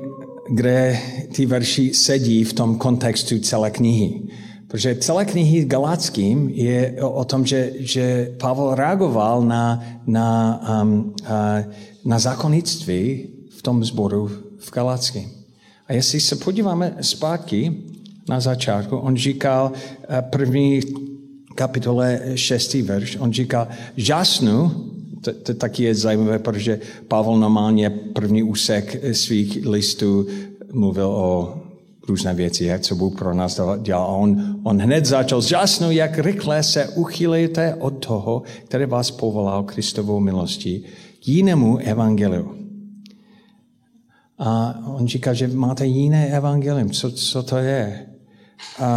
kde 0.50 1.00
ty 1.36 1.46
verši 1.46 1.94
sedí 1.94 2.44
v 2.44 2.54
tom 2.54 2.78
kontextu 2.78 3.40
celé 3.40 3.72
knihy. 3.72 4.22
Protože 4.68 4.96
celé 4.96 5.26
knihy 5.26 5.66
Galackým 5.66 6.50
je 6.50 7.04
o 7.04 7.26
tom, 7.26 7.46
že, 7.46 7.72
že 7.80 8.36
Pavel 8.40 8.76
reagoval 8.76 9.44
na, 9.44 9.84
na, 10.08 10.60
um, 10.84 11.14
uh, 11.22 11.74
na 12.06 12.20
zákonnictví 12.20 13.28
v 13.50 13.62
tom 13.62 13.84
zboru 13.84 14.32
v 14.60 14.72
Galackým. 14.72 15.30
A 15.88 15.94
jestli 15.94 16.20
se 16.20 16.36
podíváme 16.36 16.98
zpátky 17.02 17.74
na 18.30 18.40
začátku, 18.40 18.98
on 18.98 19.16
říkal 19.16 19.72
uh, 19.72 20.16
první 20.30 20.82
kapitole 21.56 22.22
6. 22.36 22.74
verš, 22.74 23.18
on 23.20 23.34
říkal, 23.34 23.68
žasnu, 23.98 24.72
to, 25.22 25.34
to 25.34 25.54
taky 25.54 25.84
je 25.84 25.96
zajímavé, 25.96 26.40
protože 26.40 26.80
Pavel 27.08 27.38
normálně 27.38 27.90
první 27.90 28.44
úsek 28.44 29.16
svých 29.16 29.66
listů 29.66 30.28
mluvil 30.74 31.08
o 31.08 31.62
různé 32.08 32.34
věci, 32.34 32.66
jak 32.66 32.82
co 32.82 32.96
Bůh 32.96 33.16
pro 33.16 33.34
nás 33.34 33.62
dělal. 33.82 34.04
A 34.04 34.08
on, 34.08 34.60
on 34.64 34.82
hned 34.82 35.06
začal 35.06 35.42
žasnout, 35.42 35.92
jak 35.92 36.18
rychle 36.18 36.64
se 36.64 36.88
uchylujete 36.88 37.76
od 37.76 38.06
toho, 38.06 38.44
který 38.66 38.86
vás 38.86 39.12
povolal 39.12 39.64
Kristovou 39.64 40.20
milostí 40.20 40.84
k 41.24 41.28
jinému 41.28 41.78
evangeliu. 41.78 42.56
A 44.40 44.80
on 44.88 45.08
říká, 45.08 45.34
že 45.34 45.48
máte 45.48 45.86
jiné 45.86 46.28
evangelium. 46.28 46.90
Co, 46.90 47.12
co 47.12 47.44
to 47.44 47.58
je? 47.58 48.06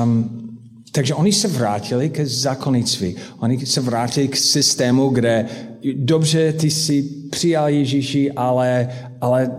Um, 0.04 0.53
takže 0.94 1.14
oni 1.14 1.32
se 1.32 1.48
vrátili 1.48 2.10
ke 2.10 2.26
zákonnictví. 2.26 3.16
Oni 3.38 3.66
se 3.66 3.80
vrátili 3.80 4.28
k 4.28 4.36
systému, 4.36 5.08
kde 5.08 5.46
dobře, 5.94 6.52
ty 6.52 6.70
si 6.70 7.02
přijal 7.30 7.68
Ježíši, 7.68 8.32
ale, 8.32 8.88
ale 9.20 9.50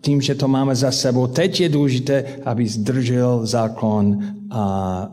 tím, 0.00 0.20
že 0.20 0.34
to 0.34 0.48
máme 0.48 0.76
za 0.76 0.92
sebou, 0.92 1.26
teď 1.26 1.60
je 1.60 1.68
důležité, 1.68 2.24
aby 2.44 2.68
zdržel 2.68 3.46
zákon 3.46 4.18
a, 4.50 4.62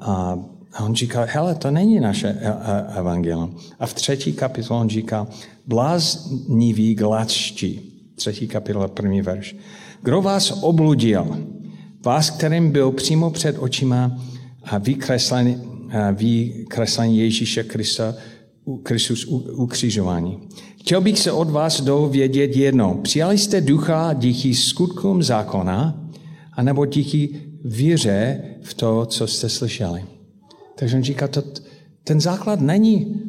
a, 0.01 0.39
a 0.73 0.83
on 0.83 0.95
říká, 0.95 1.25
hele, 1.29 1.55
to 1.55 1.71
není 1.71 1.99
naše 1.99 2.27
e, 2.27 2.47
e, 2.47 2.97
evangelium. 2.99 3.55
A 3.79 3.85
v 3.85 3.93
třetí 3.93 4.33
kapitole 4.33 4.81
on 4.81 4.89
říká, 4.89 5.27
blázniví 5.67 6.95
gladští. 6.95 7.81
Třetí 8.15 8.47
kapitola, 8.47 8.87
první 8.87 9.21
verš. 9.21 9.55
Kdo 10.01 10.21
vás 10.21 10.59
obludil? 10.61 11.37
Vás, 12.05 12.29
kterým 12.29 12.71
byl 12.71 12.91
přímo 12.91 13.29
před 13.29 13.57
očima 13.59 14.11
a 14.63 14.77
vykreslen, 14.77 15.70
vykreslen 16.13 17.09
Ježíše 17.09 17.63
Krista, 17.63 18.15
Kristus 18.83 19.25
ukřižování. 19.55 20.39
Chtěl 20.79 21.01
bych 21.01 21.19
se 21.19 21.31
od 21.31 21.49
vás 21.49 21.81
dovědět 21.81 22.55
jedno. 22.55 22.99
Přijali 23.03 23.37
jste 23.37 23.61
ducha 23.61 24.13
díky 24.13 24.55
skutkům 24.55 25.23
zákona, 25.23 26.09
anebo 26.53 26.85
díky 26.85 27.29
víře 27.65 28.41
v 28.61 28.73
to, 28.73 29.05
co 29.05 29.27
jste 29.27 29.49
slyšeli. 29.49 30.03
Takže 30.75 30.97
on 30.97 31.03
říká, 31.03 31.27
to, 31.27 31.43
ten 32.03 32.21
základ 32.21 32.61
není, 32.61 33.21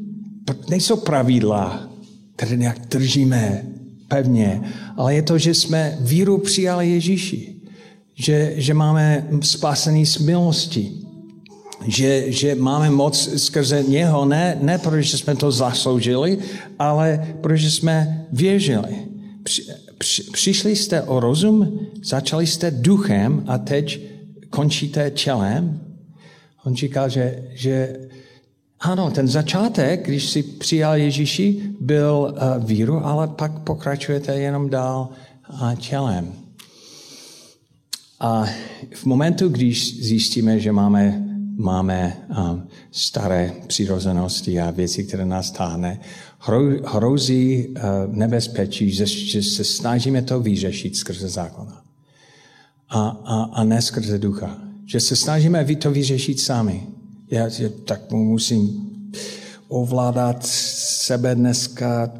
nejsou 0.70 0.96
pravidla, 0.96 1.92
které 2.36 2.56
nějak 2.56 2.78
držíme 2.86 3.64
pevně, 4.08 4.60
ale 4.96 5.14
je 5.14 5.22
to, 5.22 5.38
že 5.38 5.54
jsme 5.54 5.98
víru 6.00 6.38
přijali 6.38 6.90
Ježíši. 6.90 7.48
Že, 8.14 8.52
že 8.56 8.74
máme 8.74 9.28
spásený 9.40 10.06
z 10.06 10.18
milosti 10.18 10.92
že, 11.86 12.32
že 12.32 12.54
máme 12.54 12.90
moc 12.90 13.28
skrze 13.36 13.82
něho, 13.82 14.24
ne, 14.24 14.58
ne 14.60 14.78
protože 14.78 15.18
jsme 15.18 15.36
to 15.36 15.52
zasloužili, 15.52 16.38
ale 16.78 17.36
protože 17.40 17.70
jsme 17.70 18.26
věřili. 18.32 18.96
Při, 19.42 19.64
při, 19.98 20.22
přišli 20.22 20.76
jste 20.76 21.02
o 21.02 21.20
rozum, 21.20 21.80
začali 22.04 22.46
jste 22.46 22.70
duchem 22.70 23.44
a 23.46 23.58
teď 23.58 24.00
končíte 24.50 25.10
tělem. 25.10 25.80
On 26.64 26.76
říkal, 26.76 27.08
že, 27.08 27.42
že 27.54 27.96
ano, 28.80 29.10
ten 29.10 29.28
začátek, 29.28 30.06
když 30.06 30.30
si 30.30 30.42
přijal 30.42 30.96
Ježíši, 30.96 31.62
byl 31.80 32.34
uh, 32.34 32.64
víru, 32.64 33.06
ale 33.06 33.28
pak 33.28 33.58
pokračujete 33.58 34.34
jenom 34.34 34.70
dál 34.70 35.08
uh, 35.52 35.74
tělem. 35.74 36.32
A 38.20 38.46
v 38.94 39.04
momentu, 39.04 39.48
když 39.48 40.04
zjistíme, 40.04 40.60
že 40.60 40.72
máme 40.72 41.31
máme 41.56 42.16
staré 42.90 43.52
přirozenosti 43.66 44.60
a 44.60 44.70
věci, 44.70 45.04
které 45.04 45.24
nás 45.24 45.50
táhne, 45.50 46.00
hrozí 46.84 47.66
uh, 47.66 47.74
nebezpečí, 48.14 48.90
že, 48.90 49.06
se 49.42 49.64
snažíme 49.64 50.22
to 50.22 50.40
vyřešit 50.40 50.96
skrze 50.96 51.28
zákona. 51.28 51.82
A, 52.88 53.08
a, 53.08 53.42
a 53.42 53.64
ne 53.64 53.82
skrze 53.82 54.18
ducha. 54.18 54.58
Že 54.86 55.00
se 55.00 55.16
snažíme 55.16 55.64
to 55.76 55.90
vyřešit 55.90 56.40
sami. 56.40 56.86
Já 57.30 57.50
tak 57.84 58.10
musím 58.10 58.90
ovládat 59.68 60.46
sebe 60.46 61.34
dneska, 61.34 62.12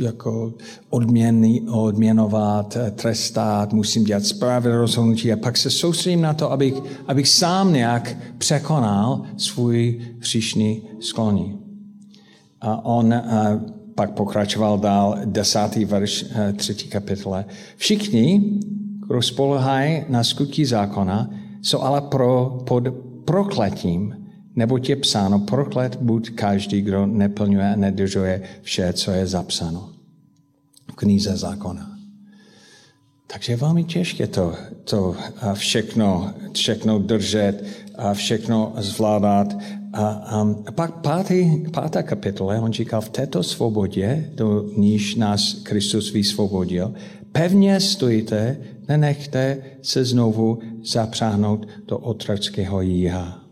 jako 0.00 0.54
odměny, 0.90 1.62
odměnovat, 1.70 2.76
trestat, 2.94 3.72
musím 3.72 4.04
dělat 4.04 4.24
správné 4.24 4.76
rozhodnutí 4.76 5.32
a 5.32 5.36
pak 5.36 5.56
se 5.56 5.70
soustředím 5.70 6.20
na 6.20 6.34
to, 6.34 6.52
abych, 6.52 6.74
abych 7.06 7.28
sám 7.28 7.72
nějak 7.72 8.16
překonal 8.38 9.22
svůj 9.36 10.00
příšný 10.20 10.82
skloní. 11.00 11.58
A 12.60 12.84
on 12.84 13.14
a 13.14 13.60
pak 13.94 14.10
pokračoval 14.10 14.78
dál, 14.78 15.18
desátý 15.24 15.84
verš 15.84 16.24
třetí 16.56 16.88
kapitole. 16.88 17.44
Všichni, 17.76 18.42
kdo 19.08 19.22
spolehají 19.22 20.04
na 20.08 20.24
skutky 20.24 20.66
zákona, 20.66 21.30
jsou 21.62 21.80
ale 21.80 22.00
pro, 22.00 22.58
pod 22.66 22.84
prokletím, 23.24 24.23
nebo 24.56 24.78
je 24.88 24.96
psáno, 24.96 25.38
proklet 25.38 25.96
buď 25.96 26.30
každý, 26.30 26.82
kdo 26.82 27.06
neplňuje 27.06 27.72
a 27.72 27.76
nedržuje 27.76 28.42
vše, 28.62 28.92
co 28.92 29.10
je 29.10 29.26
zapsáno 29.26 29.90
v 30.90 30.94
knize 30.94 31.36
zákona. 31.36 31.90
Takže 33.26 33.52
je 33.52 33.56
velmi 33.56 33.84
těžké 33.84 34.26
to, 34.26 34.54
to 34.84 35.16
všechno, 35.54 36.34
všechno 36.52 36.98
držet 36.98 37.64
a 37.94 38.14
všechno 38.14 38.72
zvládat. 38.78 39.56
A, 39.92 40.06
a, 40.06 40.46
a 40.66 40.72
pak 40.72 41.00
pátý, 41.00 41.64
pátá 41.72 42.02
kapitola, 42.02 42.60
on 42.60 42.72
říkal, 42.72 43.00
v 43.00 43.08
této 43.08 43.42
svobodě, 43.42 44.30
do 44.34 44.64
níž 44.76 45.14
nás 45.14 45.54
Kristus 45.62 46.12
vysvobodil, 46.12 46.94
pevně 47.32 47.80
stojíte, 47.80 48.56
nenechte 48.88 49.58
se 49.82 50.04
znovu 50.04 50.58
zapřáhnout 50.84 51.68
do 51.86 51.98
otrockého 51.98 52.80
jíha. 52.80 53.43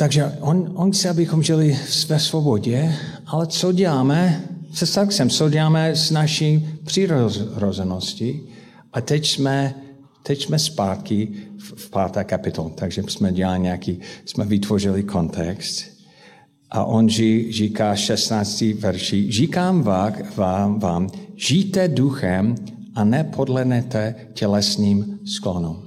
Takže 0.00 0.32
on, 0.40 0.72
on 0.74 0.92
chce, 0.92 1.08
abychom 1.08 1.42
žili 1.42 1.78
ve 2.08 2.18
svobodě, 2.18 2.94
ale 3.26 3.46
co 3.46 3.72
děláme 3.72 4.44
se 4.72 4.86
sexem? 4.86 5.30
Co 5.30 5.50
děláme 5.50 5.96
s 5.96 6.10
naší 6.10 6.68
přirozeností? 6.84 8.40
A 8.92 9.00
teď 9.00 9.28
jsme, 9.28 9.74
teď 10.22 10.44
jsme 10.44 10.58
zpátky 10.58 11.28
v, 11.58 11.86
v 11.86 11.90
páté 11.90 12.24
kapitol, 12.24 12.72
takže 12.74 13.02
jsme 13.08 13.32
dělali 13.32 13.60
nějaký, 13.60 14.00
jsme 14.24 14.44
vytvořili 14.44 15.02
kontext. 15.02 15.84
A 16.70 16.84
on 16.84 17.08
říká 17.50 17.96
16. 17.96 18.60
verši, 18.60 19.32
říkám 19.32 19.82
vám, 20.36 20.80
vám, 20.80 21.08
žijte 21.36 21.88
duchem 21.88 22.54
a 22.94 23.04
nepodlenete 23.04 24.14
tělesným 24.32 25.18
sklonům. 25.24 25.82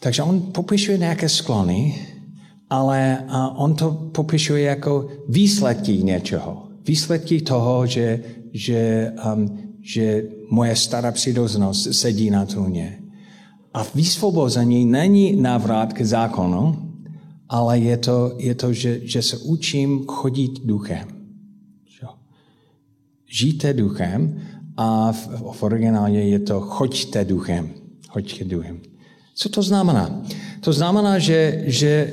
Takže 0.00 0.22
on 0.22 0.40
popisuje 0.40 0.98
nějaké 0.98 1.28
sklony, 1.28 2.08
ale 2.70 3.24
on 3.56 3.74
to 3.74 3.90
popisuje 3.90 4.62
jako 4.62 5.08
výsledky 5.28 6.02
něčeho. 6.02 6.68
Výsledky 6.86 7.40
toho, 7.40 7.86
že, 7.86 8.20
že, 8.52 9.12
um, 9.34 9.58
že 9.80 10.22
moje 10.50 10.76
stará 10.76 11.12
přirozenost 11.12 11.94
sedí 11.94 12.30
na 12.30 12.46
trůně. 12.46 12.98
A 13.74 13.86
vysvobození 13.94 14.84
není 14.84 15.36
návrat 15.36 15.92
k 15.92 16.02
zákonu, 16.02 16.92
ale 17.48 17.78
je 17.78 17.96
to, 17.96 18.32
je 18.38 18.54
to 18.54 18.72
že, 18.72 19.00
že 19.02 19.22
se 19.22 19.36
učím 19.36 20.04
chodit 20.06 20.60
duchem. 20.64 21.18
Žijte 23.30 23.72
duchem 23.72 24.40
a 24.76 25.12
v, 25.12 25.52
v 25.52 25.62
originále 25.62 26.12
je 26.12 26.38
to 26.38 26.60
choďte 26.60 27.24
duchem. 27.24 27.70
Choďte 28.08 28.44
duchem. 28.44 28.80
Co 29.34 29.48
to 29.48 29.62
znamená? 29.62 30.22
To 30.60 30.72
znamená, 30.72 31.18
že, 31.18 31.62
že 31.66 32.12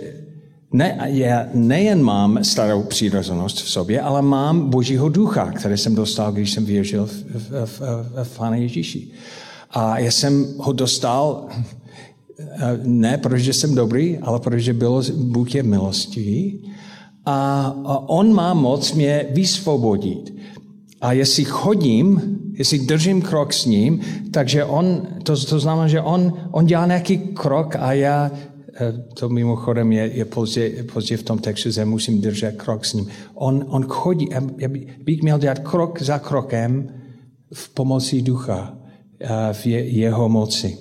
ne, 0.75 0.97
já 1.05 1.45
nejen 1.53 2.03
mám 2.03 2.43
starou 2.43 2.83
přirozenost 2.83 3.57
v 3.57 3.69
sobě, 3.69 4.01
ale 4.01 4.21
mám 4.21 4.69
Božího 4.69 5.09
ducha, 5.09 5.51
který 5.51 5.77
jsem 5.77 5.95
dostal, 5.95 6.31
když 6.31 6.51
jsem 6.51 6.65
věřil 6.65 7.05
v, 7.05 7.11
v, 7.33 7.65
v, 7.65 7.81
v 8.23 8.37
Pána 8.37 8.55
Ježíši. 8.55 9.07
A 9.71 9.99
já 9.99 10.11
jsem 10.11 10.45
ho 10.57 10.73
dostal 10.73 11.47
eh, 12.39 12.79
ne 12.83 13.17
protože 13.17 13.53
jsem 13.53 13.75
dobrý, 13.75 14.17
ale 14.17 14.39
protože 14.39 14.73
bylo, 14.73 15.03
Bůh 15.15 15.55
je 15.55 15.63
milostivý. 15.63 16.71
A, 17.25 17.65
a 17.85 18.09
on 18.09 18.33
má 18.33 18.53
moc 18.53 18.93
mě 18.93 19.25
vysvobodit. 19.31 20.35
A 21.01 21.11
jestli 21.11 21.43
chodím, 21.45 22.37
jestli 22.53 22.79
držím 22.79 23.21
krok 23.21 23.53
s 23.53 23.65
ním, 23.65 23.99
takže 24.31 24.65
on, 24.65 25.07
to, 25.23 25.45
to 25.45 25.59
znamená, 25.59 25.87
že 25.87 26.01
on, 26.01 26.33
on 26.51 26.65
dělá 26.65 26.85
nějaký 26.85 27.17
krok 27.17 27.75
a 27.79 27.93
já, 27.93 28.31
to 29.13 29.29
mimochodem 29.29 29.91
je, 29.91 30.11
je 30.13 30.25
pozdě, 30.25 30.83
pozdě 30.93 31.17
v 31.17 31.23
tom 31.23 31.39
textu, 31.39 31.71
že 31.71 31.85
musím 31.85 32.21
držet 32.21 32.51
krok 32.51 32.85
s 32.85 32.93
ním. 32.93 33.07
On, 33.33 33.65
on 33.67 33.83
chodí, 33.83 34.29
já 34.57 34.69
bych 35.03 35.21
měl 35.21 35.39
dělat 35.39 35.59
krok 35.59 36.01
za 36.01 36.19
krokem 36.19 36.89
v 37.53 37.69
pomoci 37.69 38.21
ducha, 38.21 38.77
eh, 39.19 39.53
v 39.53 39.65
je, 39.65 39.89
jeho 39.89 40.29
moci. 40.29 40.77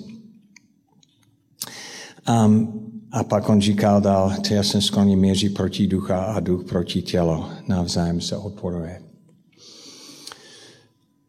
Um, 2.45 2.81
a 3.11 3.23
pak 3.23 3.49
on 3.49 3.61
říkal 3.61 4.01
dál, 4.01 4.33
jsem 4.49 4.81
skloní 4.81 5.15
měří 5.15 5.49
proti 5.49 5.87
ducha 5.87 6.23
a 6.23 6.39
duch 6.39 6.63
proti 6.63 7.01
tělo. 7.01 7.49
Navzájem 7.67 8.21
se 8.21 8.37
odporuje. 8.37 9.04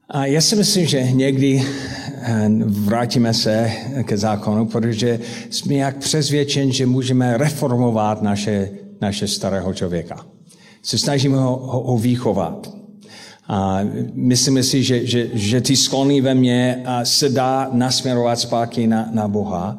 A 0.09 0.27
já 0.27 0.41
si 0.41 0.57
myslím, 0.57 0.87
že 0.87 1.11
někdy 1.13 1.63
eh, 1.63 2.49
vrátíme 2.65 3.35
se 3.35 3.73
ke 4.03 4.19
zákonu, 4.19 4.67
protože 4.67 5.21
jsme 5.51 5.75
jak 5.75 5.97
přesvědčeni, 5.97 6.73
že 6.73 6.87
můžeme 6.87 7.37
reformovat 7.37 8.23
naše, 8.23 8.71
naše 9.01 9.29
starého 9.29 9.75
člověka. 9.75 10.27
Se 10.83 10.99
snažíme 10.99 11.37
ho, 11.37 11.57
ho, 11.57 11.83
ho 11.83 11.99
výchovat. 11.99 12.77
A 13.49 13.81
myslím 14.15 14.63
si, 14.63 14.83
že, 14.83 15.07
že, 15.07 15.29
že 15.33 15.61
ty 15.61 15.77
sklony 15.77 16.21
ve 16.21 16.35
mně 16.35 16.85
se 17.03 17.29
dá 17.29 17.71
nasměrovat 17.73 18.39
zpátky 18.39 18.87
na, 18.87 19.09
na 19.13 19.29
Boha, 19.29 19.79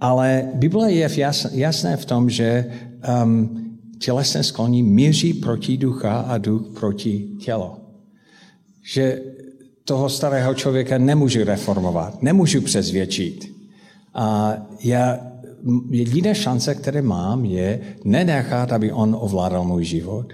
ale 0.00 0.48
Bible 0.54 0.92
je 0.92 1.10
jasné 1.52 1.96
v 1.96 2.04
tom, 2.04 2.30
že 2.30 2.66
um, 3.24 3.64
tělesné 3.98 4.42
sklony 4.42 4.82
míří 4.82 5.34
proti 5.34 5.76
ducha 5.76 6.20
a 6.20 6.38
duch 6.38 6.62
proti 6.78 7.28
tělo. 7.40 7.78
Že 8.82 9.20
toho 9.84 10.08
starého 10.08 10.54
člověka 10.54 10.98
nemůžu 10.98 11.44
reformovat, 11.44 12.22
nemůžu 12.22 12.60
přezvědčit. 12.60 13.54
A 14.14 14.54
já, 14.80 15.18
jediná 15.90 16.34
šance, 16.34 16.74
které 16.74 17.02
mám, 17.02 17.44
je 17.44 17.80
nenechat, 18.04 18.72
aby 18.72 18.92
on 18.92 19.16
ovládal 19.20 19.64
můj 19.64 19.84
život, 19.84 20.32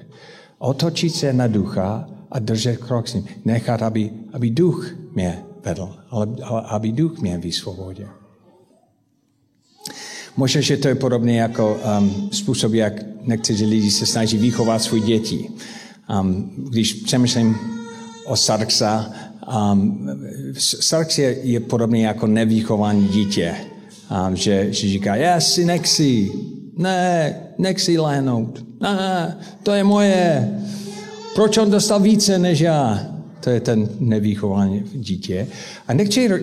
otočit 0.59 1.15
se 1.15 1.33
na 1.33 1.47
ducha 1.47 2.09
a 2.31 2.39
držet 2.39 2.77
krok 2.77 3.09
s 3.09 3.15
ním. 3.15 3.25
Nechat, 3.45 3.83
aby, 3.83 4.11
aby 4.33 4.51
duch 4.51 4.95
mě 5.15 5.43
vedl, 5.65 5.97
ale, 6.11 6.27
ale 6.45 6.63
aby 6.67 6.93
duch 6.93 7.19
mě 7.19 7.39
vysvobodil. 7.39 8.09
Možná, 10.37 10.61
že 10.61 10.77
to 10.77 10.89
je 10.89 10.95
podobné 10.95 11.33
jako 11.33 11.75
um, 11.75 12.29
způsob, 12.33 12.73
jak 12.73 12.93
někteří 13.27 13.67
lidi 13.67 13.91
se 13.91 14.07
snaží 14.07 14.39
vychovat 14.39 14.83
svůj 14.83 15.01
děti. 15.01 15.51
Um, 16.21 16.51
když 16.57 16.93
přemýšlím 16.93 17.59
o 18.25 18.37
Sarksa, 18.37 19.13
Um, 19.51 20.09
Sarx 20.59 21.19
je, 21.19 21.37
je 21.43 21.61
podobný 21.61 22.01
jako 22.01 22.27
nevýchovaný 22.27 23.09
dítě, 23.09 23.55
um, 24.29 24.37
že, 24.37 24.67
že 24.71 24.89
říká, 24.89 25.17
já 25.17 25.41
si 25.41 25.65
nechci, 25.65 26.33
ne, 26.77 27.35
nechci 27.59 27.99
lehnout, 27.99 28.65
ne, 28.81 29.37
to 29.63 29.73
je 29.73 29.85
moje, 29.85 30.49
proč 31.35 31.59
on 31.59 31.71
dostal 31.71 32.01
více 32.01 32.39
než 32.39 32.61
já? 32.61 33.07
To 33.41 33.51
je 33.51 33.61
ten 33.61 33.89
nevýchovaný 34.01 34.83
dítě. 34.95 35.47
A 35.89 35.93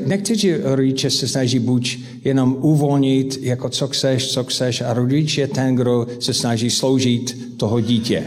někteří 0.05 0.53
rodiče 0.53 1.09
se 1.09 1.27
snaží 1.27 1.59
buď 1.59 1.99
jenom 2.23 2.57
uvolnit, 2.61 3.39
jako 3.41 3.69
co 3.69 3.87
chceš, 3.87 4.31
co 4.31 4.43
chceš, 4.43 4.81
a 4.81 4.93
rodič 4.93 5.37
je 5.37 5.47
ten, 5.47 5.75
kdo 5.75 6.07
se 6.19 6.33
snaží 6.33 6.69
sloužit 6.69 7.57
toho 7.57 7.81
dítě. 7.81 8.23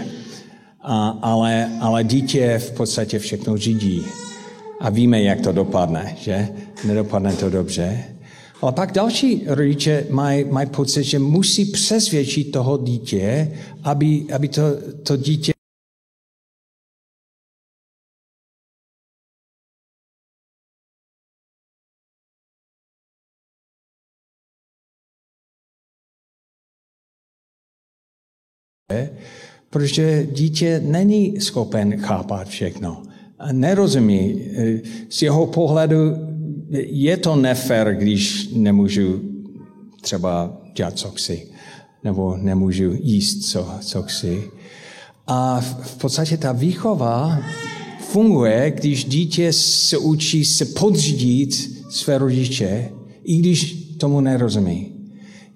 A, 0.83 1.09
ale, 1.23 1.71
ale 1.81 2.05
dítě 2.05 2.59
v 2.59 2.71
podstatě 2.71 3.19
všechno 3.19 3.57
řídí. 3.57 4.05
A 4.81 4.91
víme, 4.91 5.23
jak 5.23 5.41
to 5.41 5.53
dopadne, 5.53 6.15
že? 6.19 6.49
Nedopadne 6.85 7.37
to 7.37 7.51
dobře. 7.51 8.05
Ale 8.61 8.73
pak 8.73 8.93
další 8.93 9.45
rodiče 9.47 10.07
mají, 10.11 10.45
mají 10.45 10.69
pocit, 10.69 11.05
že 11.05 11.19
musí 11.19 11.65
přesvědčit 11.65 12.53
toho 12.53 12.79
dítě, 12.79 13.53
aby, 13.85 14.27
aby 14.35 14.49
to, 14.49 14.63
to 15.03 15.17
dítě 15.17 15.53
protože 29.71 30.27
dítě 30.27 30.81
není 30.85 31.41
schopen 31.41 32.01
chápat 32.01 32.49
všechno 32.49 33.03
nerozumí. 33.53 34.43
Z 35.09 35.23
jeho 35.23 35.47
pohledu 35.47 35.99
je 36.87 37.17
to 37.17 37.37
nefér, 37.37 37.97
když 37.99 38.49
nemůžu 38.53 39.21
třeba 40.01 40.61
dělat, 40.77 40.99
co 40.99 41.11
chci, 41.11 41.47
nebo 42.05 42.37
nemůžu 42.37 42.93
jíst, 43.03 43.51
co, 43.51 43.69
co 43.81 44.03
chci. 44.03 44.43
A 45.27 45.61
v 45.61 45.97
podstatě 45.97 46.37
ta 46.37 46.53
výchova 46.53 47.43
funguje, 48.01 48.73
když 48.77 49.05
dítě 49.05 49.53
se 49.53 49.99
učí 49.99 50.45
se 50.45 50.65
podřídit 50.65 51.71
své 51.91 52.19
rodiče, 52.19 52.89
i 53.25 53.37
když 53.37 53.73
tomu 53.99 54.21
nerozumí, 54.21 54.93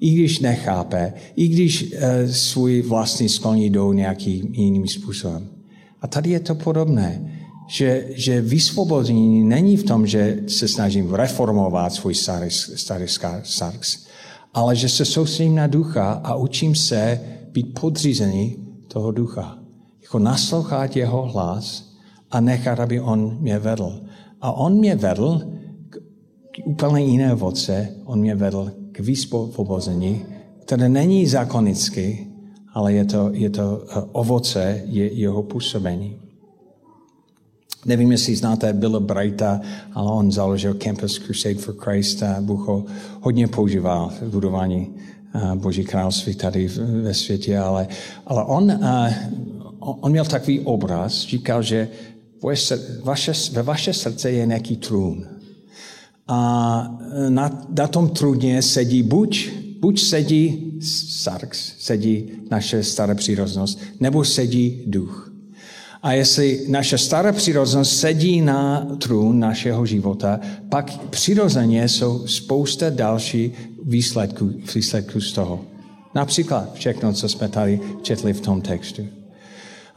i 0.00 0.10
když 0.10 0.38
nechápe, 0.38 1.12
i 1.36 1.48
když 1.48 1.82
uh, 1.82 1.98
svůj 2.30 2.82
vlastní 2.82 3.28
skloní 3.28 3.70
jdou 3.70 3.92
nějakým 3.92 4.54
jiným 4.54 4.88
způsobem. 4.88 5.48
A 6.00 6.06
tady 6.06 6.30
je 6.30 6.40
to 6.40 6.54
podobné 6.54 7.33
že, 7.66 8.06
že 8.10 8.40
vysvobození 8.40 9.44
není 9.44 9.76
v 9.76 9.84
tom, 9.84 10.06
že 10.06 10.40
se 10.46 10.68
snažím 10.68 11.14
reformovat 11.14 11.92
svůj 11.92 12.14
starý, 12.14 12.50
starý 12.50 13.06
sarx, 13.42 14.06
ale 14.54 14.76
že 14.76 14.88
se 14.88 15.04
soustředím 15.04 15.54
na 15.54 15.66
ducha 15.66 16.12
a 16.12 16.34
učím 16.34 16.74
se 16.74 17.20
být 17.52 17.80
podřízený 17.80 18.56
toho 18.88 19.12
ducha. 19.12 19.58
Jako 20.02 20.18
naslouchat 20.18 20.96
jeho 20.96 21.22
hlas 21.22 21.84
a 22.30 22.40
nechat, 22.40 22.80
aby 22.80 23.00
on 23.00 23.38
mě 23.40 23.58
vedl. 23.58 24.00
A 24.40 24.52
on 24.52 24.74
mě 24.74 24.96
vedl 24.96 25.42
k 26.50 26.66
úplně 26.66 27.04
jiné 27.04 27.34
voce, 27.34 27.88
on 28.04 28.20
mě 28.20 28.34
vedl 28.34 28.72
k 28.92 29.00
vysvobození, 29.00 30.24
které 30.62 30.88
není 30.88 31.26
zákonické, 31.26 32.16
ale 32.74 32.92
je 32.92 33.04
to, 33.04 33.30
je 33.32 33.50
to 33.50 33.84
eh, 33.88 34.02
ovoce 34.12 34.82
je, 34.86 35.12
jeho 35.12 35.42
působení. 35.42 36.23
Nevím, 37.86 38.12
jestli 38.12 38.36
znáte 38.36 38.72
Billa 38.72 39.00
Brighta, 39.00 39.60
ale 39.92 40.12
on 40.12 40.32
založil 40.32 40.74
Campus 40.74 41.18
Crusade 41.18 41.54
for 41.54 41.74
Christ 41.78 42.22
a 42.22 42.40
Bůh 42.40 42.68
ho 42.68 42.84
hodně 43.20 43.48
používal 43.48 44.12
v 44.20 44.30
budování 44.30 44.94
Boží 45.54 45.84
království 45.84 46.34
tady 46.34 46.68
ve 47.02 47.14
světě, 47.14 47.58
ale, 47.58 47.88
ale 48.26 48.44
on, 48.44 48.80
on 49.78 50.10
měl 50.10 50.24
takový 50.24 50.60
obraz, 50.60 51.12
říkal, 51.12 51.62
že 51.62 51.88
vaše, 53.02 53.32
ve 53.52 53.62
vaše 53.62 53.92
srdce 53.92 54.30
je 54.30 54.46
nějaký 54.46 54.76
trůn. 54.76 55.26
A 56.28 56.98
na, 57.28 57.66
na 57.78 57.86
tom 57.86 58.08
trůně 58.08 58.62
sedí 58.62 59.02
buď, 59.02 59.48
buď 59.80 60.00
sedí 60.00 60.72
sarx, 61.08 61.72
sedí 61.78 62.30
naše 62.50 62.82
staré 62.82 63.14
přírodnost, 63.14 63.78
nebo 64.00 64.24
sedí 64.24 64.82
duch. 64.86 65.23
A 66.04 66.12
jestli 66.12 66.64
naše 66.68 66.98
stará 66.98 67.32
přirozenost 67.32 67.98
sedí 67.98 68.40
na 68.40 68.86
trůn 68.98 69.40
našeho 69.40 69.86
života, 69.86 70.40
pak 70.68 70.98
přirozeně 71.10 71.88
jsou 71.88 72.26
spousta 72.26 72.90
další 72.90 73.52
výsledků, 73.84 74.50
výsledků 74.74 75.20
z 75.20 75.32
toho. 75.32 75.64
Například 76.14 76.74
všechno, 76.74 77.12
co 77.12 77.28
jsme 77.28 77.48
tady 77.48 77.80
četli 78.02 78.32
v 78.32 78.40
tom 78.40 78.60
textu. 78.60 79.02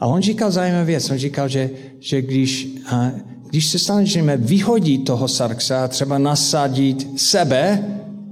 A 0.00 0.06
on 0.06 0.22
říkal 0.22 0.50
zajímavou 0.50 0.86
věc. 0.86 1.10
On 1.10 1.18
říkal, 1.18 1.48
že, 1.48 1.70
že 2.00 2.22
když, 2.22 2.68
a, 2.86 3.10
když 3.48 3.66
se 3.66 3.78
snažíme 3.78 4.36
vyhodit 4.36 5.04
toho 5.04 5.28
sarxa 5.28 5.88
třeba 5.88 6.18
nasadit 6.18 7.20
sebe, 7.20 7.84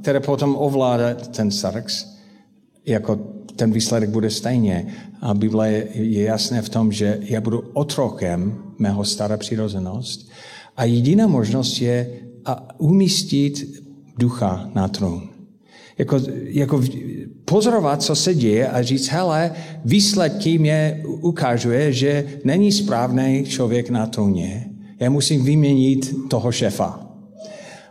které 0.02 0.20
potom 0.20 0.56
ovládá 0.58 1.14
ten 1.14 1.50
sarx, 1.50 2.06
jako 2.86 3.35
ten 3.56 3.72
výsledek 3.72 4.10
bude 4.10 4.30
stejně. 4.30 4.86
A 5.20 5.34
Bible 5.34 5.72
je, 5.72 5.86
je 5.94 6.22
jasné 6.22 6.62
v 6.62 6.68
tom, 6.68 6.92
že 6.92 7.18
já 7.20 7.40
budu 7.40 7.64
otrokem 7.72 8.58
mého 8.78 9.04
staré 9.04 9.36
přirozenost 9.36 10.30
a 10.76 10.84
jediná 10.84 11.26
možnost 11.26 11.80
je 11.80 12.10
a 12.44 12.80
umístit 12.80 13.82
ducha 14.18 14.70
na 14.74 14.88
trůn. 14.88 15.28
Jako, 15.98 16.20
jako 16.42 16.82
pozorovat, 17.44 18.02
co 18.02 18.16
se 18.16 18.34
děje 18.34 18.68
a 18.68 18.82
říct, 18.82 19.08
hele, 19.08 19.52
výsledky 19.84 20.58
mě 20.58 21.02
ukazuje, 21.04 21.92
že 21.92 22.24
není 22.44 22.72
správný 22.72 23.44
člověk 23.48 23.90
na 23.90 24.06
trůně. 24.06 24.70
Já 25.00 25.10
musím 25.10 25.44
vyměnit 25.44 26.14
toho 26.28 26.52
šefa 26.52 27.05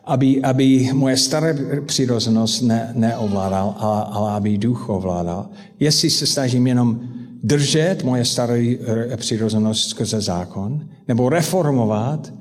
aby, 0.05 0.41
aby 0.41 0.89
moje 0.93 1.17
staré 1.17 1.55
přirozenost 1.85 2.61
ne, 2.61 2.91
neovládal, 2.95 3.75
ale, 3.77 4.03
ale 4.09 4.31
aby 4.31 4.57
duch 4.57 4.89
ovládal. 4.89 5.49
Jestli 5.79 6.09
se 6.09 6.27
snažím 6.27 6.67
jenom 6.67 6.99
držet 7.43 8.03
moje 8.03 8.25
staré 8.25 8.75
eh, 8.75 9.17
přirozenost 9.17 9.89
skrze 9.89 10.21
zákon, 10.21 10.89
nebo 11.07 11.29
reformovat, 11.29 12.33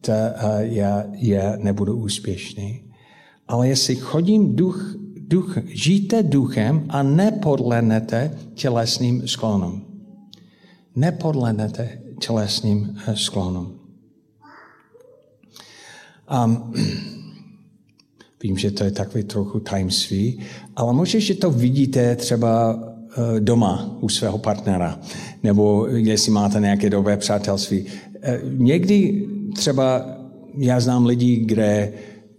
to 0.00 0.12
uh, 0.12 0.60
já, 0.60 1.04
já 1.12 1.56
nebudu 1.56 1.96
úspěšný. 1.96 2.82
Ale 3.48 3.68
jestli 3.68 3.96
chodím 3.96 4.56
duch, 4.56 4.94
duch, 5.16 5.58
žijte 5.66 6.22
duchem 6.22 6.84
a 6.88 7.02
nepodlenete 7.02 8.38
tělesným 8.54 9.28
sklonům. 9.28 9.84
Nepodlenete 10.96 11.98
tělesným 12.20 12.96
eh, 13.06 13.16
sklonům. 13.16 13.79
Um, 16.44 16.72
vím, 18.42 18.58
že 18.58 18.70
to 18.70 18.84
je 18.84 18.90
takový 18.90 19.24
trochu 19.24 19.60
tajemství, 19.60 20.40
ale 20.76 20.92
možná, 20.92 21.20
že 21.20 21.34
to 21.34 21.50
vidíte 21.50 22.16
třeba 22.16 22.74
uh, 22.74 23.40
doma 23.40 23.96
u 24.00 24.08
svého 24.08 24.38
partnera, 24.38 25.00
nebo 25.42 25.86
jestli 25.86 26.32
máte 26.32 26.60
nějaké 26.60 26.90
dobré 26.90 27.16
přátelství. 27.16 27.84
Uh, 27.84 27.88
někdy 28.52 29.28
třeba 29.56 30.06
já 30.58 30.80
znám 30.80 31.06
lidi, 31.06 31.36
kde, 31.36 31.92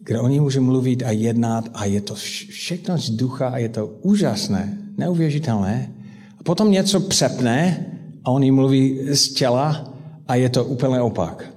kde 0.03 0.19
oni 0.19 0.39
můžou 0.39 0.61
mluvit 0.61 1.03
a 1.03 1.11
jednat 1.11 1.69
a 1.73 1.85
je 1.85 2.01
to 2.01 2.15
všechno 2.15 2.97
z 2.97 3.09
ducha 3.09 3.47
a 3.47 3.57
je 3.57 3.69
to 3.69 3.87
úžasné, 3.87 4.77
neuvěřitelné. 4.97 5.91
A 6.39 6.43
potom 6.43 6.71
něco 6.71 6.99
přepne 6.99 7.85
a 8.23 8.31
oni 8.31 8.51
mluví 8.51 8.99
z 9.11 9.33
těla 9.33 9.93
a 10.27 10.35
je 10.35 10.49
to 10.49 10.65
úplně 10.65 11.01
opak. 11.01 11.50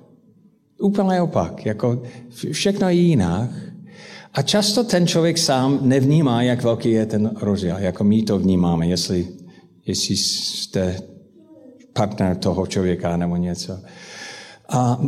Úplně 0.80 1.20
opak, 1.20 1.66
jako 1.66 2.02
všechno 2.52 2.88
je 2.88 2.94
jinak. 2.94 3.50
A 4.34 4.42
často 4.42 4.84
ten 4.84 5.06
člověk 5.06 5.38
sám 5.38 5.78
nevnímá, 5.82 6.42
jak 6.42 6.62
velký 6.62 6.90
je 6.90 7.06
ten 7.06 7.30
rozdíl, 7.40 7.76
jako 7.78 8.04
my 8.04 8.22
to 8.22 8.38
vnímáme, 8.38 8.86
jestli, 8.86 9.28
jestli 9.86 10.16
jste 10.16 11.00
partner 11.92 12.36
toho 12.36 12.66
člověka 12.66 13.16
nebo 13.16 13.36
něco. 13.36 13.78
A, 14.68 15.00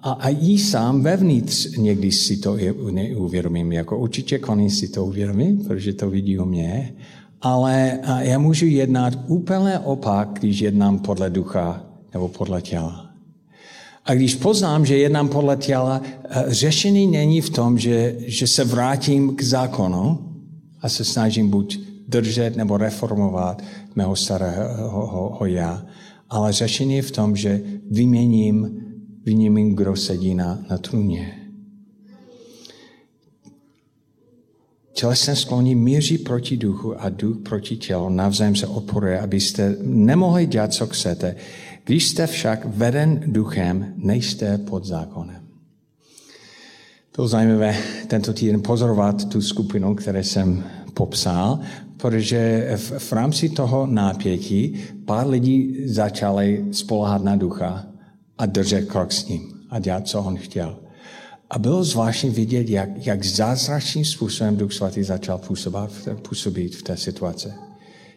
a, 0.00 0.12
a 0.12 0.28
jí 0.28 0.58
sám 0.58 1.02
vevnitř 1.02 1.76
někdy 1.76 2.12
si 2.12 2.36
to 2.36 2.56
neuvědomím, 2.90 3.72
jako 3.72 3.98
určitě 3.98 4.38
koní 4.38 4.70
si 4.70 4.88
to 4.88 5.04
uvědomí, 5.04 5.56
protože 5.56 5.92
to 5.92 6.10
vidí 6.10 6.38
u 6.38 6.44
mě, 6.44 6.94
ale 7.40 7.98
já 8.18 8.38
můžu 8.38 8.66
jednat 8.66 9.18
úplně 9.26 9.78
opak, 9.78 10.28
když 10.40 10.60
jednám 10.60 10.98
podle 10.98 11.30
ducha 11.30 11.86
nebo 12.12 12.28
podle 12.28 12.62
těla. 12.62 13.01
A 14.04 14.14
když 14.14 14.34
poznám, 14.34 14.86
že 14.86 14.96
jednám 14.96 15.28
podle 15.28 15.56
těla, 15.56 16.02
eh, 16.04 16.44
řešení 16.48 17.06
není 17.06 17.40
v 17.40 17.50
tom, 17.50 17.78
že, 17.78 18.16
že 18.18 18.46
se 18.46 18.64
vrátím 18.64 19.36
k 19.36 19.42
zákonu 19.42 20.18
a 20.80 20.88
se 20.88 21.04
snažím 21.04 21.50
buď 21.50 21.78
držet 22.08 22.56
nebo 22.56 22.76
reformovat 22.76 23.62
mého 23.94 24.16
starého 24.16 25.38
já, 25.44 25.86
ale 26.30 26.52
řešení 26.52 26.94
je 26.94 27.02
v 27.02 27.10
tom, 27.10 27.36
že 27.36 27.60
vyměním, 27.90 28.80
vyměním, 29.24 29.74
kdo 29.74 29.96
sedí 29.96 30.34
na, 30.34 30.58
na 30.70 30.78
trůně. 30.78 31.38
Tělesné 34.92 35.36
skloní 35.36 35.74
míří 35.74 36.18
proti 36.18 36.56
duchu 36.56 37.00
a 37.00 37.08
duch 37.08 37.36
proti 37.42 37.76
tělu. 37.76 38.08
Navzájem 38.08 38.56
se 38.56 38.66
odporuje, 38.66 39.20
abyste 39.20 39.76
nemohli 39.82 40.46
dělat, 40.46 40.72
co 40.72 40.86
chcete. 40.86 41.36
Když 41.84 42.08
jste 42.08 42.26
však 42.26 42.64
veden 42.64 43.20
duchem, 43.26 43.94
nejste 43.96 44.58
pod 44.58 44.84
zákonem. 44.84 45.42
Bylo 47.16 47.28
zajímavé 47.28 47.76
tento 48.06 48.32
týden 48.32 48.62
pozorovat 48.62 49.28
tu 49.28 49.42
skupinu, 49.42 49.94
které 49.94 50.24
jsem 50.24 50.64
popsal, 50.94 51.58
protože 51.96 52.72
v, 52.76 52.98
v 52.98 53.12
rámci 53.12 53.48
toho 53.48 53.86
nápětí 53.86 54.78
pár 55.04 55.28
lidí 55.28 55.76
začali 55.84 56.64
spolehat 56.72 57.24
na 57.24 57.36
ducha 57.36 57.86
a 58.38 58.46
držet 58.46 58.82
krok 58.82 59.12
s 59.12 59.28
ním 59.28 59.52
a 59.70 59.78
dělat, 59.78 60.08
co 60.08 60.22
on 60.22 60.36
chtěl. 60.36 60.78
A 61.50 61.58
bylo 61.58 61.84
zvláštní 61.84 62.30
vidět, 62.30 62.68
jak, 62.68 63.06
jak 63.06 63.24
zázračným 63.24 64.04
způsobem 64.04 64.56
Duch 64.56 64.72
Svatý 64.72 65.02
začal 65.02 65.38
působit, 65.38 66.08
působit 66.28 66.76
v 66.76 66.82
té 66.82 66.96
situaci. 66.96 67.48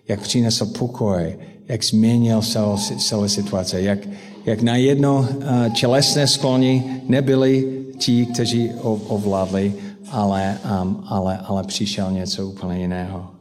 Jak 0.08 0.22
přinesl 0.22 0.66
pokoj, 0.66 1.38
jak 1.68 1.84
změnil 1.84 2.42
celou, 2.42 2.78
celou 2.78 3.28
situaci, 3.28 3.78
jak, 3.80 4.00
jak 4.46 4.62
najednou 4.62 5.18
uh, 5.18 5.26
tělesné 5.74 6.28
sklony 6.28 7.02
nebyli 7.08 7.84
ti, 7.98 8.26
kteří 8.26 8.72
ovládli, 8.84 9.74
ale, 10.12 10.58
um, 10.82 11.04
ale, 11.08 11.38
ale 11.38 11.64
přišel 11.64 12.12
něco 12.12 12.48
úplně 12.48 12.80
jiného. 12.82 13.32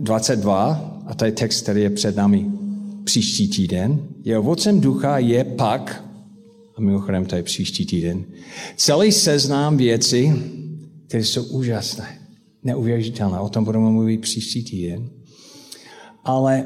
22, 0.00 1.02
a 1.06 1.14
to 1.14 1.24
je 1.24 1.32
text, 1.32 1.62
který 1.62 1.82
je 1.82 1.90
před 1.90 2.16
námi 2.16 2.46
příští 3.04 3.48
týden, 3.48 4.08
je 4.24 4.38
ovocem 4.38 4.80
ducha 4.80 5.18
je 5.18 5.44
pak, 5.44 6.04
a 6.76 6.80
mimochodem 6.80 7.24
to 7.24 7.36
je 7.36 7.42
příští 7.42 7.86
týden, 7.86 8.24
celý 8.76 9.12
seznám 9.12 9.76
věcí, 9.76 10.32
které 11.06 11.24
jsou 11.24 11.42
úžasné, 11.42 12.18
neuvěřitelné. 12.62 13.40
O 13.40 13.48
tom 13.48 13.64
budeme 13.64 13.90
mluvit 13.90 14.20
příští 14.20 14.64
týden. 14.64 15.10
Ale 16.24 16.64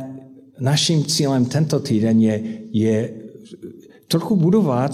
naším 0.61 1.05
cílem 1.05 1.45
tento 1.45 1.81
týden 1.81 2.21
je, 2.21 2.43
je 2.73 3.11
trochu 4.09 4.37
budovat 4.37 4.93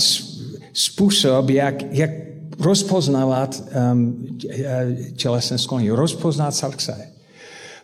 způsob, 0.73 1.51
jak, 1.51 1.95
jak 1.95 2.11
rozpoznávat 2.59 3.63
um, 3.93 4.27
tělesné 5.17 5.59
sklony, 5.59 5.91
rozpoznat 5.91 6.55
srdce. 6.55 7.09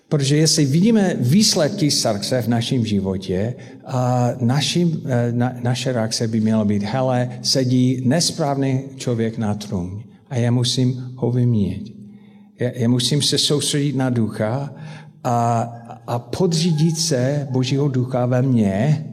Protože 0.08 0.36
jestli 0.36 0.64
vidíme 0.64 1.16
výsledky 1.20 1.90
srdce 1.90 2.42
v 2.42 2.48
našem 2.48 2.86
životě, 2.86 3.54
a 3.86 4.30
našim, 4.40 5.02
eh, 5.06 5.32
na, 5.32 5.54
naše 5.62 5.92
reakce 5.92 6.28
by 6.28 6.40
měla 6.40 6.64
být, 6.64 6.82
hele, 6.82 7.30
sedí 7.42 8.02
nesprávný 8.04 8.82
člověk 8.96 9.38
na 9.38 9.54
trůn 9.54 10.02
a 10.30 10.36
já 10.36 10.50
musím 10.50 11.12
ho 11.16 11.30
vyměnit. 11.30 11.94
Já, 12.58 12.70
já 12.74 12.88
musím 12.88 13.22
se 13.22 13.38
soustředit 13.38 13.96
na 13.96 14.10
ducha 14.10 14.74
a, 15.24 15.62
a 16.10 16.18
podřídit 16.18 16.98
se 16.98 17.48
Božího 17.50 17.88
ducha 17.88 18.26
ve 18.26 18.42
mně, 18.42 19.06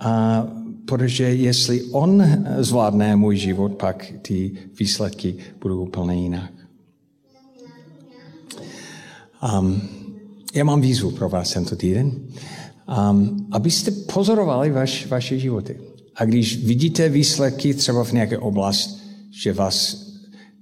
a, 0.00 0.46
protože 0.84 1.24
jestli 1.24 1.82
on 1.82 2.24
zvládne 2.58 3.16
můj 3.16 3.36
život, 3.36 3.72
pak 3.72 4.12
ty 4.22 4.52
výsledky 4.78 5.36
budou 5.60 5.82
úplně 5.82 6.22
jinak. 6.22 6.52
Um, 9.58 9.82
já 10.54 10.64
mám 10.64 10.80
výzvu 10.80 11.10
pro 11.10 11.28
vás 11.28 11.52
tento 11.52 11.76
týden, 11.76 12.12
um, 13.10 13.46
abyste 13.52 13.90
pozorovali 13.90 14.70
vaš, 14.70 15.06
vaše 15.06 15.38
životy. 15.38 15.80
A 16.14 16.24
když 16.24 16.64
vidíte 16.64 17.08
výsledky 17.08 17.74
třeba 17.74 18.04
v 18.04 18.12
nějaké 18.12 18.38
oblast, 18.38 19.00
že 19.30 19.52
vás 19.52 20.06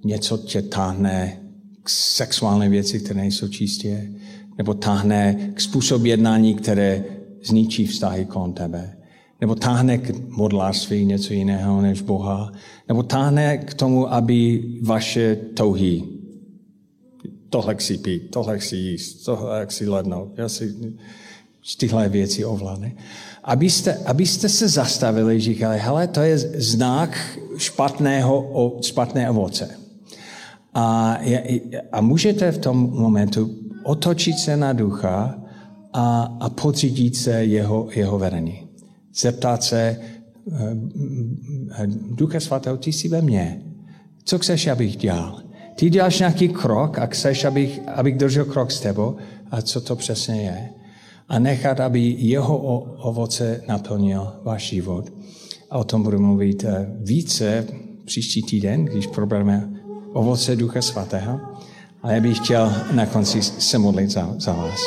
něco 0.03 0.37
tě 0.37 0.61
táhne 0.61 1.39
k 1.83 1.89
sexuální 1.89 2.69
věci, 2.69 2.99
které 2.99 3.19
nejsou 3.19 3.47
čistě, 3.47 4.11
nebo 4.59 4.73
táhne 4.73 5.51
k 5.53 5.61
způsob 5.61 6.05
jednání, 6.05 6.55
které 6.55 7.03
zničí 7.43 7.87
vztahy 7.87 8.25
kolem 8.25 8.53
tebe, 8.53 8.97
nebo 9.41 9.55
táhne 9.55 9.97
k 9.97 10.27
modlářství 10.27 11.05
něco 11.05 11.33
jiného 11.33 11.81
než 11.81 12.01
Boha, 12.01 12.51
nebo 12.87 13.03
táhne 13.03 13.57
k 13.57 13.73
tomu, 13.73 14.13
aby 14.13 14.63
vaše 14.81 15.35
touhy 15.35 16.03
tohle 17.49 17.75
chci 17.75 17.97
pít, 17.97 18.31
tohle 18.31 18.59
chci 18.59 18.75
jíst, 18.75 19.25
tohle 19.25 19.65
chci 19.65 19.89
lednout, 19.89 20.31
já 20.37 20.49
si 20.49 20.75
tyhle 21.77 22.09
věci 22.09 22.45
ovládne. 22.45 22.95
Abyste, 23.43 23.95
abyste 24.05 24.49
se 24.49 24.67
zastavili, 24.67 25.39
říkali, 25.39 25.79
hele, 25.79 26.07
to 26.07 26.21
je 26.21 26.37
znak 26.37 27.39
špatného, 27.57 28.77
špatné 28.81 29.29
ovoce. 29.29 29.69
A, 30.73 31.17
a 31.91 32.01
můžete 32.01 32.51
v 32.51 32.57
tom 32.57 32.77
momentu 32.77 33.68
otočit 33.89 34.37
se 34.37 34.57
na 34.57 34.73
ducha 34.73 35.39
a, 35.93 36.37
a 36.39 36.49
podřídit 36.49 37.15
se 37.15 37.45
jeho, 37.45 37.87
jeho 37.95 38.19
vedení. 38.19 38.67
Zeptat 39.15 39.63
se, 39.63 39.97
eh, 40.51 41.87
Ducha 41.87 42.39
svatého, 42.39 42.77
ty 42.77 42.93
jsi 42.93 43.09
ve 43.09 43.21
mně. 43.21 43.61
Co 44.23 44.39
chceš, 44.39 44.67
abych 44.67 44.95
dělal? 44.95 45.41
Ty 45.75 45.89
děláš 45.89 46.19
nějaký 46.19 46.49
krok 46.49 46.99
a 46.99 47.05
chceš, 47.05 47.45
abych, 47.45 47.81
abych 47.95 48.17
držel 48.17 48.45
krok 48.45 48.71
s 48.71 48.79
tebou. 48.79 49.15
A 49.51 49.61
co 49.61 49.81
to 49.81 49.95
přesně 49.95 50.41
je? 50.41 50.69
A 51.27 51.39
nechat, 51.39 51.79
aby 51.79 52.15
jeho 52.17 52.57
ovoce 52.97 53.61
naplnil 53.67 54.33
váš 54.43 54.69
život. 54.69 55.13
A 55.69 55.77
o 55.77 55.83
tom 55.83 56.03
budu 56.03 56.19
mluvit 56.19 56.63
eh, 56.63 56.85
více 56.99 57.67
příští 58.05 58.43
týden, 58.43 58.85
když 58.85 59.07
probereme 59.07 59.69
ovoce 60.13 60.55
Ducha 60.55 60.81
Svatého. 60.81 61.48
Ale 62.03 62.13
já 62.13 62.21
bych 62.21 62.37
chtěl 62.37 62.73
na 62.91 63.05
konci 63.05 63.41
se 63.41 63.77
modlit 63.77 64.09
za, 64.09 64.35
za 64.37 64.53
vás. 64.53 64.79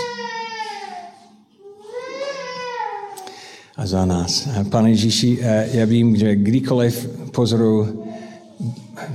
A 3.77 3.87
za 3.87 4.05
nás. 4.05 4.49
Pane 4.71 4.91
Ježíši, 4.91 5.39
eh, 5.43 5.69
já 5.73 5.85
vím, 5.85 6.17
že 6.17 6.37
kdykoliv 6.37 7.11
pozoru 7.33 8.05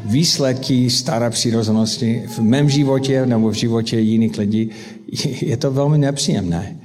výsledky 0.05 0.89
staré 0.89 1.29
přirozenosti 1.29 2.23
v 2.27 2.39
mém 2.39 2.69
životě 2.69 3.25
nebo 3.25 3.49
v 3.49 3.53
životě 3.53 3.99
jiných 3.99 4.37
lidí, 4.37 4.69
je 5.41 5.57
to 5.57 5.71
velmi 5.71 5.97
nepříjemné. 5.97 6.77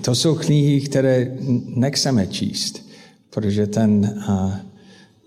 To 0.00 0.14
jsou 0.14 0.34
knihy, 0.34 0.80
které 0.80 1.36
nechceme 1.76 2.26
číst, 2.26 2.88
protože 3.30 3.66
ten 3.66 4.14
uh, 4.28 4.52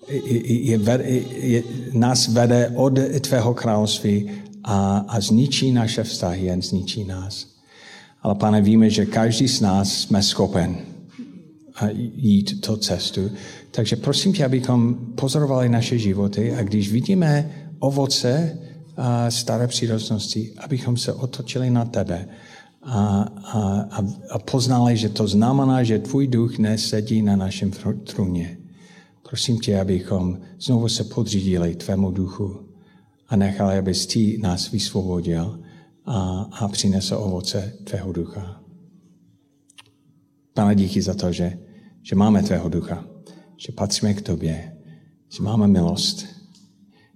je, 0.10 0.80
je, 0.80 1.24
je, 1.48 1.64
nás 1.94 2.28
vede 2.28 2.72
od 2.76 3.00
tvého 3.22 3.54
království 3.54 4.30
a, 4.64 5.06
a 5.08 5.20
zničí 5.20 5.72
naše 5.72 6.04
vztahy, 6.04 6.46
jen 6.46 6.62
zničí 6.62 7.04
nás. 7.04 7.48
Ale 8.22 8.36
pane, 8.36 8.62
víme, 8.62 8.90
že 8.90 9.06
každý 9.06 9.48
z 9.48 9.62
nás 9.62 9.94
jsme 9.94 10.24
schopen 10.24 10.78
jít 12.16 12.62
to 12.62 12.78
cestu. 12.78 13.32
Takže 13.72 13.96
prosím 13.96 14.34
tě, 14.34 14.46
abychom 14.46 14.96
pozorovali 15.16 15.70
naše 15.70 15.98
životy 15.98 16.54
a 16.54 16.64
když 16.64 16.92
vidíme 16.92 17.52
ovoce 17.80 18.58
staré 19.30 19.68
přírodnosti, 19.68 20.54
abychom 20.58 20.98
se 20.98 21.14
otočili 21.14 21.70
na 21.70 21.86
tebe 21.86 22.28
a, 22.84 23.26
a, 23.46 24.02
a 24.30 24.40
poznali, 24.40 24.98
že 24.98 25.10
to 25.10 25.28
znamená, 25.28 25.84
že 25.84 26.00
tvůj 26.00 26.28
duch 26.28 26.58
nesedí 26.58 27.22
na 27.22 27.36
našem 27.36 27.72
trůně. 28.04 28.58
Prosím 29.30 29.60
tě, 29.60 29.80
abychom 29.80 30.40
znovu 30.60 30.90
se 30.90 31.04
podřídili 31.04 31.76
tvému 31.76 32.12
duchu 32.12 32.71
a 33.32 33.36
nechali, 33.36 33.78
abys 33.78 34.06
ty 34.06 34.38
nás 34.38 34.72
vysvobodil 34.72 35.64
a, 36.06 36.42
a 36.42 36.68
přinesl 36.68 37.16
ovoce 37.16 37.74
tvého 37.84 38.12
ducha. 38.12 38.62
Pane, 40.54 40.76
díky 40.76 41.02
za 41.02 41.14
to, 41.14 41.32
že, 41.32 41.60
že 42.02 42.16
máme 42.16 42.44
tvého 42.44 42.70
ducha, 42.70 43.06
že 43.58 43.72
patříme 43.72 44.14
k 44.14 44.22
tobě, 44.22 44.78
že 45.30 45.44
máme 45.44 45.68
milost, 45.68 46.26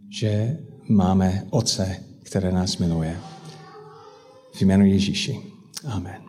že 0.10 0.58
máme 0.90 1.48
Otce, 1.50 2.04
které 2.24 2.52
nás 2.52 2.78
miluje. 2.78 3.18
V 4.54 4.62
jménu 4.62 4.86
Ježíši. 4.86 5.40
Amen. 5.86 6.25